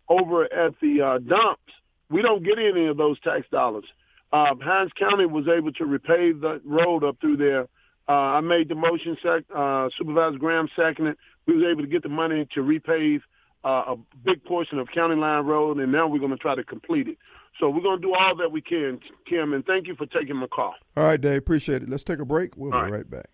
[0.10, 1.62] over at the uh, dumps,
[2.10, 3.86] we don't get any of those tax dollars.
[4.32, 7.68] Uh, Hinds County was able to repave the road up through there
[8.10, 9.18] uh, I made the motion.
[9.22, 11.18] Sec- uh, Supervisor Graham seconded.
[11.46, 13.22] We was able to get the money to repave
[13.66, 16.64] uh, a big portion of County Line Road, and now we're going to try to
[16.64, 17.18] complete it.
[17.60, 20.38] So we're going to do all that we can, Kim, and thank you for taking
[20.38, 20.76] my call.
[20.96, 21.38] All right, Dave.
[21.38, 21.90] Appreciate it.
[21.90, 22.56] Let's take a break.
[22.56, 22.98] We'll all be right.
[22.98, 23.30] right back.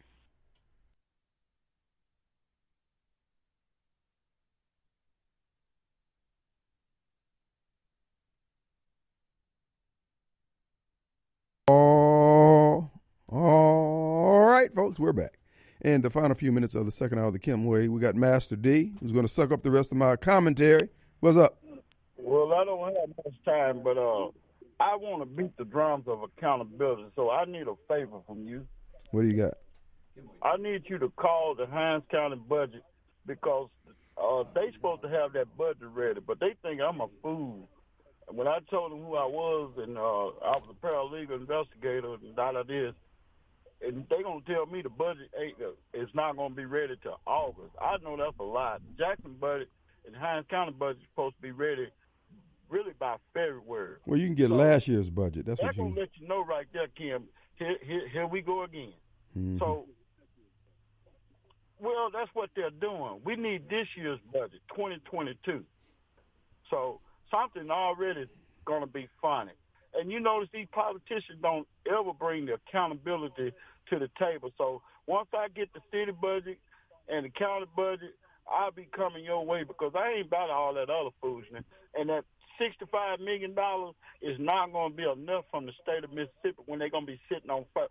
[11.68, 12.90] Oh,
[13.32, 13.84] oh
[14.74, 15.40] right, folks, we're back.
[15.82, 18.16] And the final few minutes of the second hour of the Kim Way, we got
[18.16, 20.90] Master D, who's going to suck up the rest of my commentary.
[21.20, 21.58] What's up?
[22.18, 24.28] Well, I don't have much time, but uh,
[24.80, 28.66] I want to beat the drums of accountability, so I need a favor from you.
[29.12, 29.54] What do you got?
[30.42, 32.84] I need you to call the Hinds County budget
[33.26, 33.70] because
[34.18, 37.68] uh, they supposed to have that budget ready, but they think I'm a fool.
[38.30, 42.40] When I told them who I was and uh, I was a paralegal investigator and
[42.40, 42.94] all of this,
[43.86, 45.58] and they gonna tell me the budget ain't
[45.94, 47.72] is not gonna be ready till August.
[47.82, 48.82] I know that's a lot.
[48.98, 49.70] Jackson budget
[50.06, 51.88] and Hinds County budget is supposed to be ready
[52.70, 53.98] really by February.
[54.06, 55.46] Well, you can get So, last year's budget.
[55.46, 55.84] That's what That's you.
[55.84, 57.26] gonna let you know right there, Kim.
[57.56, 58.94] Here, here, here we go again.
[59.38, 59.60] Mhm.
[59.60, 59.86] So,
[61.80, 63.22] well, that's what they're doing.
[63.24, 65.64] We need this year's budget, 2022.
[66.70, 67.00] So
[67.30, 68.26] something already
[68.66, 69.52] going to be funny.
[69.94, 73.52] And you notice these politicians don't ever bring the accountability
[73.90, 74.52] to the table.
[74.58, 76.60] So once I get the city budget
[77.10, 78.16] and the county budget,
[78.50, 81.64] I'll be coming your way because I ain't about all that other foolishness.
[81.98, 82.26] And that
[82.60, 86.80] sixty-five million dollars is not going to be enough from the state of Mississippi when
[86.80, 87.66] they're going to be sitting on.
[87.76, 87.88] uh,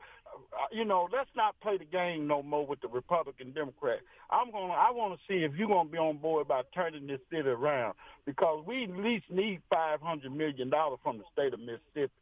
[0.70, 4.01] You know, let's not play the game no more with the Republican Democrat.
[4.31, 4.69] I'm going.
[4.69, 7.20] to I want to see if you're going to be on board about turning this
[7.31, 7.94] city around
[8.27, 12.12] because we at least need five hundred million dollars from the state of Mississippi.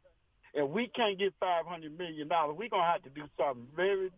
[0.53, 2.57] And we can't get five hundred million dollars.
[2.59, 4.11] We're gonna have to do something very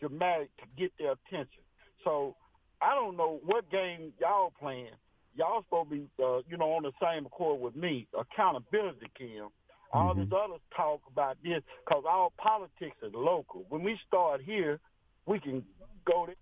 [0.00, 1.62] dramatic to get their attention.
[2.04, 2.36] So
[2.80, 4.94] I don't know what game y'all playing.
[5.34, 8.06] Y'all supposed to be, uh, you know, on the same accord with me.
[8.18, 9.48] Accountability, Kim.
[9.94, 13.64] All this other talk about this, because our politics is local.
[13.68, 14.80] When we start here,
[15.26, 15.62] we can
[16.06, 16.32] go to,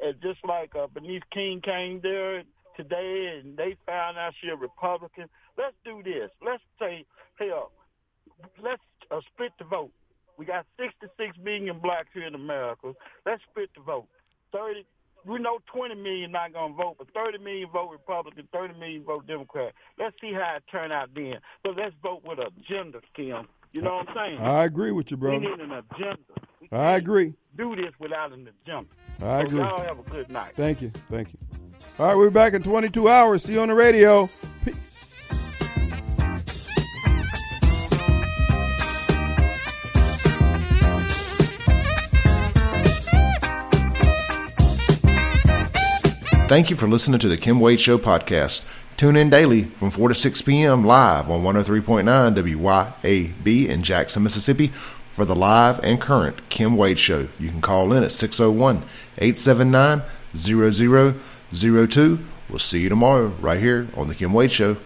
[0.00, 2.42] and just like uh, Bernice King came there
[2.74, 5.28] today, and they found out she a Republican.
[5.58, 6.30] Let's do this.
[6.44, 7.04] Let's say,
[7.38, 7.72] hell,
[8.62, 9.90] let's uh, split the vote.
[10.38, 12.92] We got 66 million blacks here in America.
[13.24, 14.06] Let's split the vote.
[14.52, 14.84] 30,
[15.24, 19.02] we know 20 million not going to vote, but 30 million vote Republican, 30 million
[19.04, 19.72] vote Democrat.
[19.98, 21.36] Let's see how it turn out then.
[21.64, 23.48] But let's vote with an agenda, Kim.
[23.72, 24.38] You know what I'm saying?
[24.40, 25.38] I agree with you, brother.
[25.40, 26.18] We need an agenda.
[26.60, 27.34] We I agree.
[27.56, 28.88] do this without an agenda.
[29.20, 29.58] I So agree.
[29.60, 30.52] y'all have a good night.
[30.54, 30.90] Thank you.
[31.10, 31.38] Thank you.
[31.98, 33.42] All right, we're back in 22 hours.
[33.44, 34.28] See you on the radio.
[34.64, 34.74] Peace.
[46.48, 48.68] Thank you for listening to the Kim Wade Show podcast.
[48.96, 50.84] Tune in daily from 4 to 6 p.m.
[50.84, 54.68] live on 103.9 WYAB in Jackson, Mississippi
[55.08, 57.26] for the live and current Kim Wade Show.
[57.40, 58.84] You can call in at 601
[59.18, 60.02] 879
[60.36, 62.18] 0002.
[62.48, 64.76] We'll see you tomorrow right here on the Kim Wade Show.